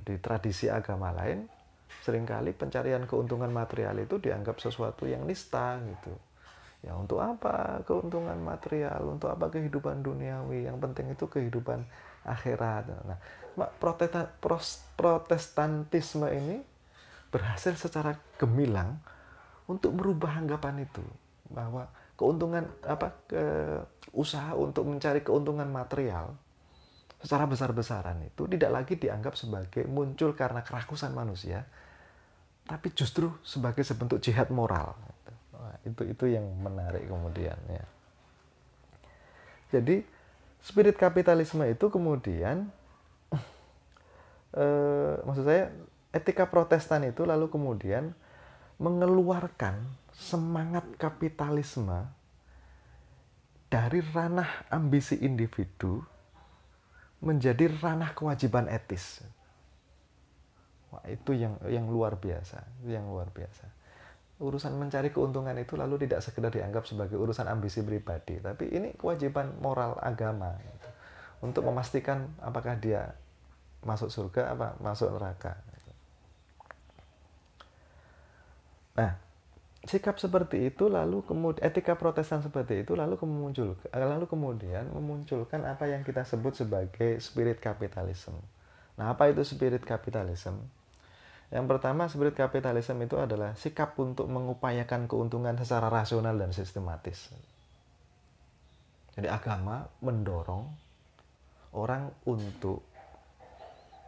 Di 0.04 0.20
tradisi 0.20 0.68
agama 0.68 1.16
lain, 1.16 1.48
sering 2.04 2.24
kali 2.24 2.56
pencarian 2.56 3.04
keuntungan 3.08 3.52
material 3.52 3.98
itu 4.00 4.20
dianggap 4.22 4.60
sesuatu 4.60 5.08
yang 5.08 5.28
nista 5.28 5.80
gitu. 5.84 6.14
Ya 6.86 6.94
untuk 6.94 7.20
apa 7.20 7.82
keuntungan 7.84 8.38
material? 8.38 9.02
Untuk 9.04 9.34
apa 9.34 9.50
kehidupan 9.50 10.06
duniawi? 10.06 10.70
Yang 10.70 10.78
penting 10.84 11.06
itu 11.12 11.26
kehidupan 11.26 11.82
akhirat. 12.24 12.88
Nah, 13.08 13.20
protestantisme 14.96 16.28
ini 16.30 16.62
berhasil 17.34 17.74
secara 17.76 18.16
gemilang 18.40 19.02
untuk 19.68 19.92
merubah 19.98 20.40
anggapan 20.40 20.88
itu 20.88 21.04
bahwa 21.52 21.88
keuntungan 22.16 22.68
apa 22.88 23.12
ke 23.28 23.44
usaha 24.16 24.56
untuk 24.56 24.88
mencari 24.88 25.20
keuntungan 25.22 25.68
material 25.68 26.36
secara 27.18 27.50
besar-besaran 27.50 28.22
itu 28.30 28.46
tidak 28.46 28.72
lagi 28.72 28.94
dianggap 28.96 29.34
sebagai 29.34 29.84
muncul 29.90 30.38
karena 30.38 30.62
kerakusan 30.62 31.18
manusia 31.18 31.66
tapi 32.68 32.92
justru 32.92 33.32
sebagai 33.48 33.82
sebentuk 33.88 34.20
jihad 34.20 34.52
moral. 34.52 34.92
Nah, 35.56 35.80
itu 35.88 36.04
itu 36.04 36.26
yang 36.28 36.44
menarik 36.60 37.08
kemudian 37.08 37.56
ya. 37.72 37.86
Jadi 39.72 40.04
spirit 40.60 41.00
kapitalisme 41.00 41.64
itu 41.64 41.88
kemudian 41.88 42.68
eh, 44.62 45.16
maksud 45.24 45.48
saya 45.48 45.72
etika 46.12 46.52
protestan 46.52 47.08
itu 47.08 47.24
lalu 47.24 47.48
kemudian 47.48 48.12
mengeluarkan 48.78 49.80
semangat 50.12 50.86
kapitalisme 51.00 52.10
dari 53.68 54.00
ranah 54.00 54.68
ambisi 54.72 55.20
individu 55.24 56.04
menjadi 57.24 57.70
ranah 57.82 58.14
kewajiban 58.14 58.70
etis. 58.70 59.26
Wah, 60.94 61.04
itu 61.10 61.36
yang 61.36 61.60
yang 61.68 61.90
luar 61.90 62.16
biasa, 62.16 62.64
yang 62.88 63.10
luar 63.10 63.28
biasa. 63.34 63.66
Urusan 64.38 64.78
mencari 64.78 65.10
keuntungan 65.10 65.58
itu 65.58 65.74
lalu 65.74 66.06
tidak 66.06 66.22
sekedar 66.22 66.54
dianggap 66.54 66.86
sebagai 66.86 67.18
urusan 67.18 67.50
ambisi 67.50 67.82
pribadi, 67.82 68.38
tapi 68.38 68.70
ini 68.70 68.94
kewajiban 68.94 69.58
moral 69.58 69.98
agama 69.98 70.54
gitu, 70.62 70.90
untuk 71.42 71.66
memastikan 71.66 72.30
apakah 72.40 72.78
dia 72.78 73.18
masuk 73.82 74.14
surga 74.14 74.54
apa 74.54 74.78
masuk 74.78 75.10
neraka. 75.10 75.58
Nah, 78.98 79.14
sikap 79.88 80.20
seperti 80.20 80.68
itu 80.68 80.92
lalu 80.92 81.24
kemudian 81.24 81.64
etika 81.64 81.96
protestan 81.96 82.44
seperti 82.44 82.84
itu 82.84 82.94
lalu 82.94 83.16
kemuncul 83.16 83.80
lalu 83.96 84.28
kemudian 84.28 84.92
memunculkan 84.92 85.64
apa 85.64 85.88
yang 85.88 86.04
kita 86.04 86.28
sebut 86.28 86.54
sebagai 86.54 87.18
spirit 87.24 87.64
kapitalisme. 87.64 88.38
Nah, 88.98 89.14
apa 89.14 89.30
itu 89.30 89.46
spirit 89.46 89.86
kapitalisme? 89.86 90.58
Yang 91.48 91.66
pertama, 91.70 92.12
spirit 92.12 92.36
kapitalisme 92.36 93.00
itu 93.00 93.16
adalah 93.16 93.56
sikap 93.56 93.96
untuk 93.96 94.28
mengupayakan 94.28 95.08
keuntungan 95.08 95.56
secara 95.56 95.88
rasional 95.88 96.36
dan 96.36 96.52
sistematis. 96.52 97.32
Jadi 99.16 99.32
agama 99.32 99.88
mendorong 100.04 100.68
orang 101.78 102.12
untuk 102.28 102.84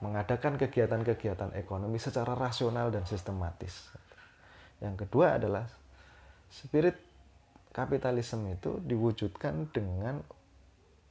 mengadakan 0.04 0.60
kegiatan-kegiatan 0.60 1.56
ekonomi 1.56 2.02
secara 2.02 2.36
rasional 2.36 2.92
dan 2.92 3.08
sistematis. 3.08 3.90
Yang 4.80 5.08
kedua 5.08 5.36
adalah 5.40 5.68
spirit 6.50 6.98
kapitalisme 7.76 8.50
itu 8.50 8.82
diwujudkan 8.82 9.70
dengan 9.70 10.24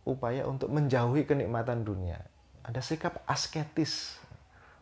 upaya 0.08 0.48
untuk 0.48 0.72
menjauhi 0.72 1.28
kenikmatan 1.28 1.84
dunia. 1.84 2.18
Ada 2.64 2.80
sikap 2.80 3.24
asketis 3.28 4.16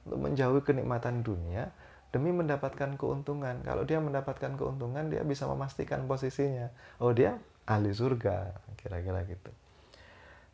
untuk 0.07 0.22
menjauhi 0.22 0.62
kenikmatan 0.62 1.27
dunia 1.27 1.70
demi 2.14 2.31
mendapatkan 2.31 2.94
keuntungan. 2.94 3.61
Kalau 3.66 3.83
dia 3.83 3.99
mendapatkan 3.99 4.55
keuntungan, 4.55 5.11
dia 5.11 5.27
bisa 5.27 5.44
memastikan 5.51 6.07
posisinya. 6.07 6.70
Oh, 7.03 7.11
dia 7.11 7.37
ahli 7.66 7.90
surga, 7.90 8.55
kira-kira 8.79 9.27
gitu. 9.27 9.51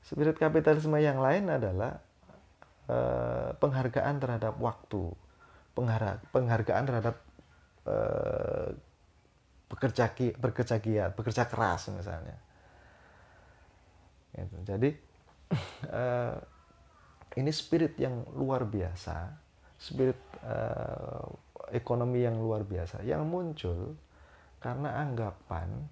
Spirit 0.02 0.34
kapitalisme 0.40 0.98
yang 0.98 1.22
lain 1.22 1.46
adalah 1.52 2.00
eh, 2.88 3.54
penghargaan 3.60 4.16
terhadap 4.18 4.58
waktu, 4.58 5.12
penghargaan 6.32 6.84
terhadap 6.88 7.20
Eh, 7.82 8.70
bekerja 9.66 10.14
bekerja 10.38 10.76
giat, 10.78 11.10
bekerja 11.16 11.48
keras 11.48 11.90
misalnya. 11.90 12.36
Gitu. 14.36 14.56
Jadi 14.68 14.90
uh, 15.90 16.36
ini 17.40 17.50
spirit 17.50 17.96
yang 17.98 18.22
luar 18.36 18.68
biasa, 18.68 19.32
spirit 19.80 20.20
uh, 20.44 21.24
ekonomi 21.72 22.22
yang 22.22 22.36
luar 22.36 22.62
biasa 22.68 23.00
yang 23.02 23.24
muncul 23.24 23.96
karena 24.60 25.02
anggapan 25.02 25.88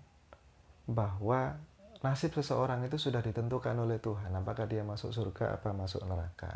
bahwa 0.86 1.56
nasib 2.04 2.36
seseorang 2.36 2.84
itu 2.86 3.00
sudah 3.00 3.24
ditentukan 3.24 3.74
oleh 3.74 3.98
Tuhan, 3.98 4.30
apakah 4.36 4.68
dia 4.68 4.84
masuk 4.84 5.10
surga 5.10 5.58
apa 5.58 5.74
masuk 5.74 6.04
neraka. 6.06 6.52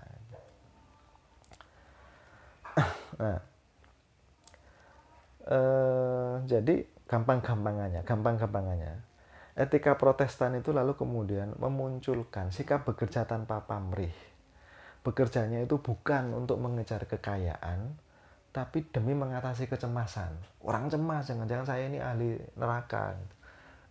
Nah, 3.15 3.39
eh, 5.49 6.35
jadi 6.45 6.75
gampang-gampangannya, 7.09 8.03
gampang-gampangannya. 8.03 8.95
Etika 9.55 9.95
Protestan 9.95 10.59
itu 10.59 10.75
lalu 10.75 10.99
kemudian 10.99 11.55
memunculkan 11.63 12.51
sikap 12.51 12.83
bekerja 12.83 13.23
tanpa 13.23 13.63
pamrih. 13.63 14.15
Bekerjanya 15.07 15.63
itu 15.63 15.79
bukan 15.79 16.35
untuk 16.35 16.59
mengejar 16.59 17.07
kekayaan, 17.07 17.95
tapi 18.51 18.83
demi 18.91 19.15
mengatasi 19.15 19.71
kecemasan. 19.71 20.35
Orang 20.65 20.91
cemas, 20.91 21.31
jangan-jangan 21.31 21.67
saya 21.71 21.87
ini 21.87 22.03
ahli 22.03 22.35
neraka. 22.59 23.15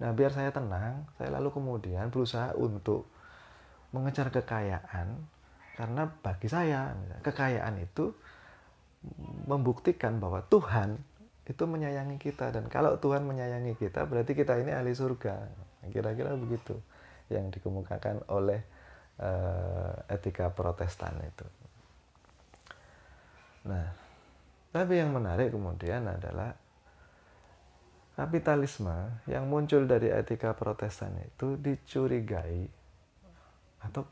Nah, 0.03 0.11
biar 0.11 0.35
saya 0.35 0.51
tenang, 0.51 1.07
saya 1.15 1.31
lalu 1.31 1.53
kemudian 1.53 2.11
berusaha 2.11 2.51
untuk 2.59 3.07
mengejar 3.93 4.33
kekayaan, 4.33 5.15
karena 5.77 6.03
bagi 6.19 6.49
saya, 6.51 6.91
kekayaan 7.21 7.77
itu 7.79 8.11
membuktikan 9.47 10.17
bahwa 10.17 10.43
Tuhan 10.47 10.97
itu 11.43 11.63
menyayangi 11.67 12.15
kita. 12.19 12.55
Dan 12.55 12.71
kalau 12.71 12.95
Tuhan 12.99 13.27
menyayangi 13.27 13.75
kita 13.75 14.07
berarti 14.07 14.31
kita 14.31 14.55
ini 14.59 14.71
ahli 14.71 14.95
surga. 14.95 15.35
Kira-kira 15.91 16.31
begitu 16.39 16.79
yang 17.27 17.51
dikemukakan 17.51 18.23
oleh 18.31 18.63
uh, 19.19 20.07
etika 20.07 20.47
Protestan 20.55 21.19
itu. 21.19 21.47
Nah 23.67 23.87
tapi 24.73 24.97
yang 24.97 25.13
menarik 25.13 25.53
kemudian 25.53 26.07
adalah 26.09 26.55
kapitalisme 28.17 29.21
yang 29.29 29.45
muncul 29.45 29.85
dari 29.85 30.09
etika 30.09 30.55
Protestan 30.55 31.13
itu 31.21 31.59
dicurigai 31.59 32.65
atau 33.83 34.07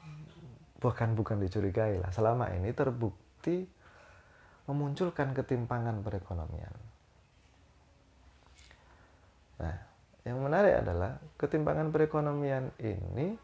bukan 0.84 1.16
bukan 1.16 1.40
dicurigai 1.40 1.98
lah. 2.04 2.12
Selama 2.12 2.52
ini 2.52 2.76
terbukti 2.76 3.64
memunculkan 4.68 5.34
ketimpangan 5.34 6.04
perekonomian 6.04 6.91
Nah, 9.62 9.78
yang 10.26 10.42
menarik 10.42 10.82
adalah 10.82 11.22
ketimpangan 11.38 11.94
perekonomian 11.94 12.74
ini 12.82 13.38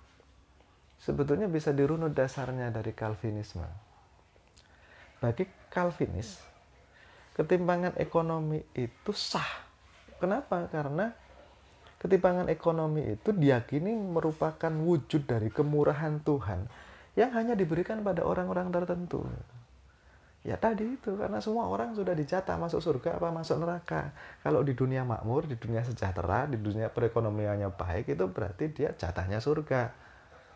sebetulnya 0.97 1.45
bisa 1.45 1.69
dirunut 1.69 2.13
dasarnya 2.13 2.73
dari 2.73 2.93
Calvinisme. 2.93 3.65
Bagi 5.17 5.45
Calvinis, 5.69 6.37
ketimpangan 7.37 7.97
ekonomi 7.97 8.61
itu 8.73 9.13
sah. 9.13 9.65
Kenapa? 10.17 10.65
Karena 10.69 11.09
ketimpangan 11.97 12.49
ekonomi 12.49 13.05
itu 13.17 13.33
diyakini 13.33 13.93
merupakan 13.97 14.69
wujud 14.69 15.25
dari 15.25 15.49
kemurahan 15.49 16.21
Tuhan 16.21 16.65
yang 17.17 17.33
hanya 17.33 17.57
diberikan 17.57 18.05
pada 18.05 18.21
orang-orang 18.21 18.69
tertentu. 18.69 19.25
Ya 20.47 20.55
tadi 20.55 20.95
itu 20.95 21.19
karena 21.19 21.43
semua 21.43 21.67
orang 21.67 21.91
sudah 21.91 22.15
dicatat 22.15 22.55
masuk 22.55 22.79
surga 22.79 23.19
apa 23.19 23.35
masuk 23.35 23.59
neraka. 23.59 24.15
Kalau 24.39 24.63
di 24.63 24.71
dunia 24.71 25.03
makmur, 25.03 25.43
di 25.43 25.59
dunia 25.59 25.83
sejahtera, 25.83 26.47
di 26.47 26.55
dunia 26.55 26.87
perekonomiannya 26.87 27.67
baik 27.75 28.15
itu 28.15 28.31
berarti 28.31 28.71
dia 28.71 28.95
jatahnya 28.95 29.43
surga. 29.43 29.91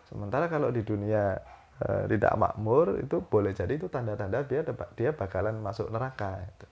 Sementara 0.08 0.48
kalau 0.48 0.72
di 0.72 0.80
dunia 0.88 1.36
e, 1.76 2.08
tidak 2.08 2.40
makmur 2.40 3.04
itu 3.04 3.20
boleh 3.20 3.52
jadi 3.52 3.76
itu 3.76 3.92
tanda-tanda 3.92 4.48
dia 4.48 4.64
dia 4.96 5.12
bakalan 5.12 5.60
masuk 5.60 5.92
neraka. 5.92 6.40
Itu. 6.40 6.68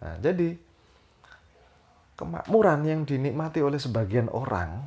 Nah, 0.00 0.16
jadi 0.24 0.48
kemakmuran 2.16 2.88
yang 2.88 3.04
dinikmati 3.04 3.60
oleh 3.60 3.76
sebagian 3.76 4.32
orang 4.32 4.80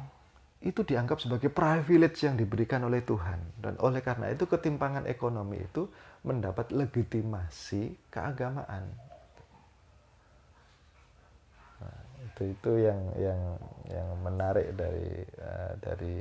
itu 0.58 0.82
dianggap 0.82 1.22
sebagai 1.22 1.54
privilege 1.54 2.26
yang 2.26 2.34
diberikan 2.34 2.82
oleh 2.82 3.06
Tuhan. 3.06 3.62
Dan 3.62 3.78
oleh 3.78 4.02
karena 4.02 4.34
itu 4.34 4.50
ketimpangan 4.50 5.06
ekonomi 5.06 5.62
itu 5.62 5.86
mendapat 6.26 6.74
legitimasi 6.74 8.10
keagamaan. 8.10 8.90
Nah, 11.78 12.00
itu 12.26 12.42
itu 12.58 12.72
yang 12.82 13.02
yang 13.22 13.42
yang 13.86 14.10
menarik 14.26 14.74
dari 14.74 15.22
uh, 15.38 15.74
dari 15.78 16.18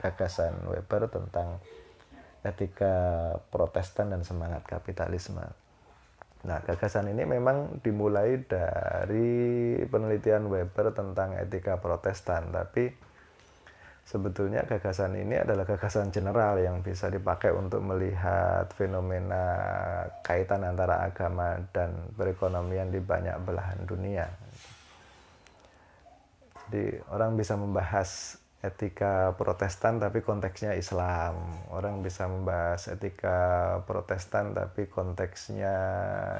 gagasan 0.00 0.64
Weber 0.64 1.12
tentang 1.12 1.60
etika 2.44 2.96
Protestan 3.52 4.12
dan 4.12 4.24
semangat 4.24 4.64
kapitalisme. 4.64 5.44
Nah, 6.44 6.60
gagasan 6.60 7.08
ini 7.08 7.24
memang 7.24 7.80
dimulai 7.80 8.40
dari 8.44 9.80
penelitian 9.88 10.48
Weber 10.48 10.92
tentang 10.92 11.36
etika 11.40 11.80
Protestan, 11.80 12.52
tapi 12.52 12.92
sebetulnya 14.04 14.68
gagasan 14.68 15.16
ini 15.16 15.40
adalah 15.40 15.64
gagasan 15.64 16.12
general 16.12 16.60
yang 16.60 16.84
bisa 16.84 17.08
dipakai 17.08 17.50
untuk 17.56 17.80
melihat 17.80 18.68
fenomena 18.76 19.44
kaitan 20.20 20.62
antara 20.62 21.08
agama 21.08 21.56
dan 21.72 22.12
perekonomian 22.14 22.92
di 22.92 23.00
banyak 23.00 23.36
belahan 23.42 23.80
dunia. 23.88 24.28
Jadi 26.64 27.00
orang 27.12 27.36
bisa 27.36 27.56
membahas 27.56 28.40
etika 28.64 29.36
Protestan 29.36 30.00
tapi 30.00 30.24
konteksnya 30.24 30.72
Islam. 30.72 31.36
Orang 31.68 32.00
bisa 32.00 32.24
membahas 32.24 32.88
etika 32.88 33.36
Protestan 33.84 34.56
tapi 34.56 34.88
konteksnya 34.88 35.74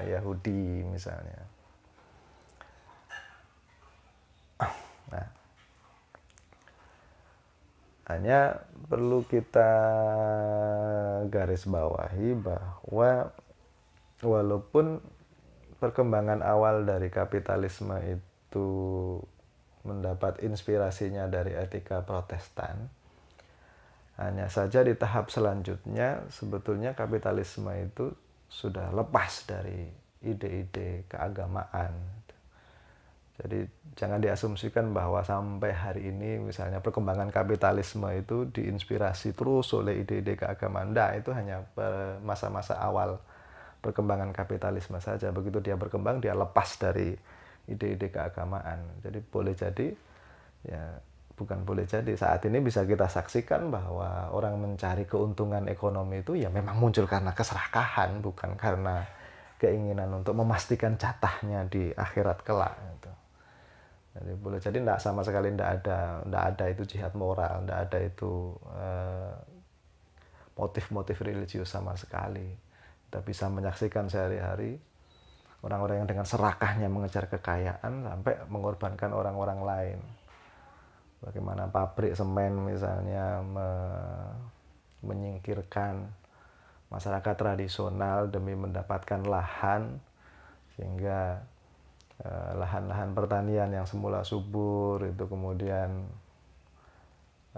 Yahudi 0.09 0.85
misalnya. 0.89 1.45
Nah, 5.12 5.43
hanya 8.05 8.61
perlu 8.89 9.25
kita 9.25 9.71
garis 11.33 11.65
bawahi 11.65 12.37
bahwa 12.37 13.33
walaupun 14.21 15.01
perkembangan 15.81 16.45
awal 16.45 16.85
dari 16.85 17.09
kapitalisme 17.09 17.97
itu 18.05 18.69
mendapat 19.85 20.41
inspirasinya 20.41 21.29
dari 21.29 21.53
etika 21.57 22.01
Protestan. 22.05 22.89
Hanya 24.17 24.49
saja 24.49 24.81
di 24.81 24.97
tahap 24.97 25.29
selanjutnya 25.29 26.25
sebetulnya 26.33 26.97
kapitalisme 26.97 27.69
itu 27.77 28.15
sudah 28.49 28.95
lepas 28.95 29.45
dari 29.45 29.91
ide-ide 30.25 31.05
keagamaan. 31.11 32.24
Jadi 33.35 33.66
jangan 33.99 34.22
diasumsikan 34.22 34.95
bahwa 34.95 35.18
sampai 35.26 35.74
hari 35.74 36.03
ini 36.14 36.39
misalnya 36.39 36.78
perkembangan 36.78 37.35
kapitalisme 37.35 38.07
itu 38.14 38.47
diinspirasi 38.47 39.35
terus 39.35 39.74
oleh 39.74 40.07
ide-ide 40.07 40.39
keagamaan. 40.39 40.95
Nah, 40.95 41.18
itu 41.18 41.35
hanya 41.35 41.66
masa-masa 42.22 42.78
awal 42.78 43.18
perkembangan 43.82 44.30
kapitalisme 44.30 45.03
saja. 45.03 45.35
Begitu 45.35 45.59
dia 45.59 45.74
berkembang 45.74 46.22
dia 46.22 46.30
lepas 46.30 46.78
dari 46.78 47.11
ide-ide 47.66 48.07
keagamaan. 48.14 49.03
Jadi 49.03 49.18
boleh 49.18 49.55
jadi 49.59 49.89
ya 50.64 50.85
bukan 51.35 51.66
boleh 51.66 51.85
jadi 51.91 52.14
saat 52.14 52.47
ini 52.47 52.62
bisa 52.62 52.87
kita 52.87 53.11
saksikan 53.11 53.66
bahwa 53.66 54.30
orang 54.30 54.55
mencari 54.62 55.11
keuntungan 55.11 55.66
ekonomi 55.66 56.22
itu 56.22 56.39
ya 56.39 56.47
memang 56.47 56.78
muncul 56.78 57.11
karena 57.11 57.35
keserakahan 57.35 58.22
bukan 58.22 58.55
karena 58.55 59.03
keinginan 59.59 60.22
untuk 60.22 60.39
memastikan 60.39 60.95
jatahnya 60.95 61.66
di 61.66 61.91
akhirat 61.91 62.47
kelak 62.47 62.78
gitu. 62.95 63.11
Jadi 64.15 64.31
boleh 64.39 64.62
jadi 64.62 64.79
tidak 64.79 64.99
sama 65.03 65.27
sekali 65.27 65.51
tidak 65.51 65.83
ada 65.83 66.23
tidak 66.23 66.45
ada 66.55 66.65
itu 66.71 66.83
jihad 66.87 67.12
moral, 67.19 67.67
tidak 67.67 67.79
ada 67.91 67.99
itu 67.99 68.33
eh, 68.79 69.35
motif-motif 70.55 71.19
uh, 71.19 71.25
religius 71.27 71.75
sama 71.75 71.99
sekali. 71.99 72.47
Kita 73.11 73.19
bisa 73.27 73.51
menyaksikan 73.51 74.07
sehari-hari 74.07 74.79
orang-orang 75.67 76.05
yang 76.05 76.09
dengan 76.09 76.27
serakahnya 76.29 76.87
mengejar 76.87 77.27
kekayaan 77.27 78.07
sampai 78.07 78.47
mengorbankan 78.47 79.11
orang-orang 79.11 79.61
lain. 79.67 79.99
Bagaimana 81.25 81.67
pabrik 81.73 82.15
semen 82.15 82.69
misalnya 82.69 83.41
me 83.41 83.69
menyingkirkan 85.05 86.09
masyarakat 86.89 87.35
tradisional 87.37 88.31
demi 88.33 88.57
mendapatkan 88.57 89.21
lahan 89.25 90.01
sehingga 90.77 91.43
eh, 91.43 91.54
lahan-lahan 92.23 93.11
eh, 93.11 93.15
pertanian 93.17 93.71
yang 93.75 93.87
semula 93.91 94.23
subur 94.23 95.03
itu 95.03 95.27
kemudian 95.27 96.07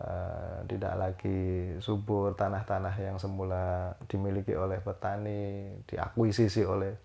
eh, 0.00 0.58
tidak 0.64 0.94
lagi 0.96 1.76
subur 1.84 2.32
tanah-tanah 2.32 2.96
yang 2.96 3.20
semula 3.20 3.92
dimiliki 4.08 4.56
oleh 4.56 4.80
petani 4.80 5.76
diakuisisi 5.84 6.64
oleh 6.64 6.96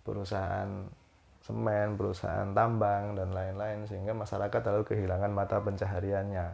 perusahaan 0.00 0.88
semen, 1.44 1.96
perusahaan 1.96 2.52
tambang 2.52 3.16
dan 3.16 3.32
lain-lain 3.32 3.84
sehingga 3.88 4.12
masyarakat 4.12 4.60
lalu 4.68 4.82
kehilangan 4.84 5.32
mata 5.32 5.60
pencahariannya. 5.60 6.46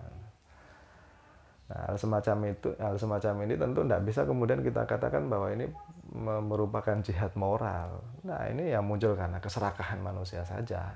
Nah, 1.64 1.80
hal 1.90 1.96
semacam 1.96 2.52
itu, 2.52 2.70
hal 2.76 2.94
semacam 3.00 3.34
ini 3.48 3.54
tentu 3.56 3.80
tidak 3.82 4.02
bisa 4.04 4.22
kemudian 4.28 4.60
kita 4.60 4.84
katakan 4.84 5.26
bahwa 5.26 5.50
ini 5.50 5.66
merupakan 6.14 6.94
jihad 7.02 7.34
moral. 7.34 8.00
Nah, 8.22 8.46
ini 8.46 8.70
yang 8.70 8.86
muncul 8.86 9.18
karena 9.18 9.42
keserakahan 9.42 9.98
manusia 9.98 10.46
saja. 10.46 10.94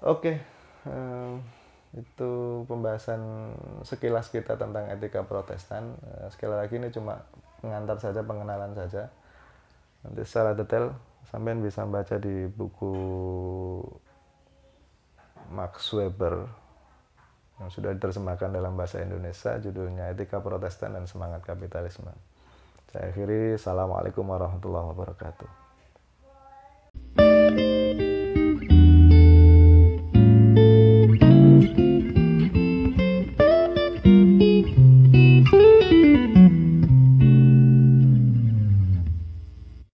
Oke, 0.00 0.40
eh, 0.86 1.32
itu 1.98 2.32
pembahasan 2.64 3.52
sekilas 3.82 4.30
kita 4.30 4.54
tentang 4.56 4.88
etika 4.88 5.26
Protestan. 5.26 5.98
Eh, 6.00 6.30
sekali 6.30 6.54
lagi 6.56 6.78
ini 6.78 6.88
cuma 6.94 7.20
pengantar 7.60 7.98
saja, 7.98 8.22
pengenalan 8.24 8.72
saja 8.72 9.10
nanti 10.00 10.22
secara 10.24 10.56
detail 10.56 10.96
sampean 11.28 11.60
bisa 11.60 11.84
baca 11.84 12.16
di 12.16 12.48
buku 12.48 12.94
Max 15.52 15.92
Weber 15.92 16.48
yang 17.60 17.68
sudah 17.68 17.92
diterjemahkan 17.92 18.48
dalam 18.48 18.72
bahasa 18.72 19.04
Indonesia 19.04 19.60
judulnya 19.60 20.08
Etika 20.16 20.40
Protestan 20.40 20.96
dan 20.96 21.04
Semangat 21.04 21.44
Kapitalisme. 21.44 22.29
Saya 22.90 23.14
akhiri, 23.14 23.54
Assalamualaikum 23.54 24.26
warahmatullahi 24.26 24.90
wabarakatuh. 24.90 25.46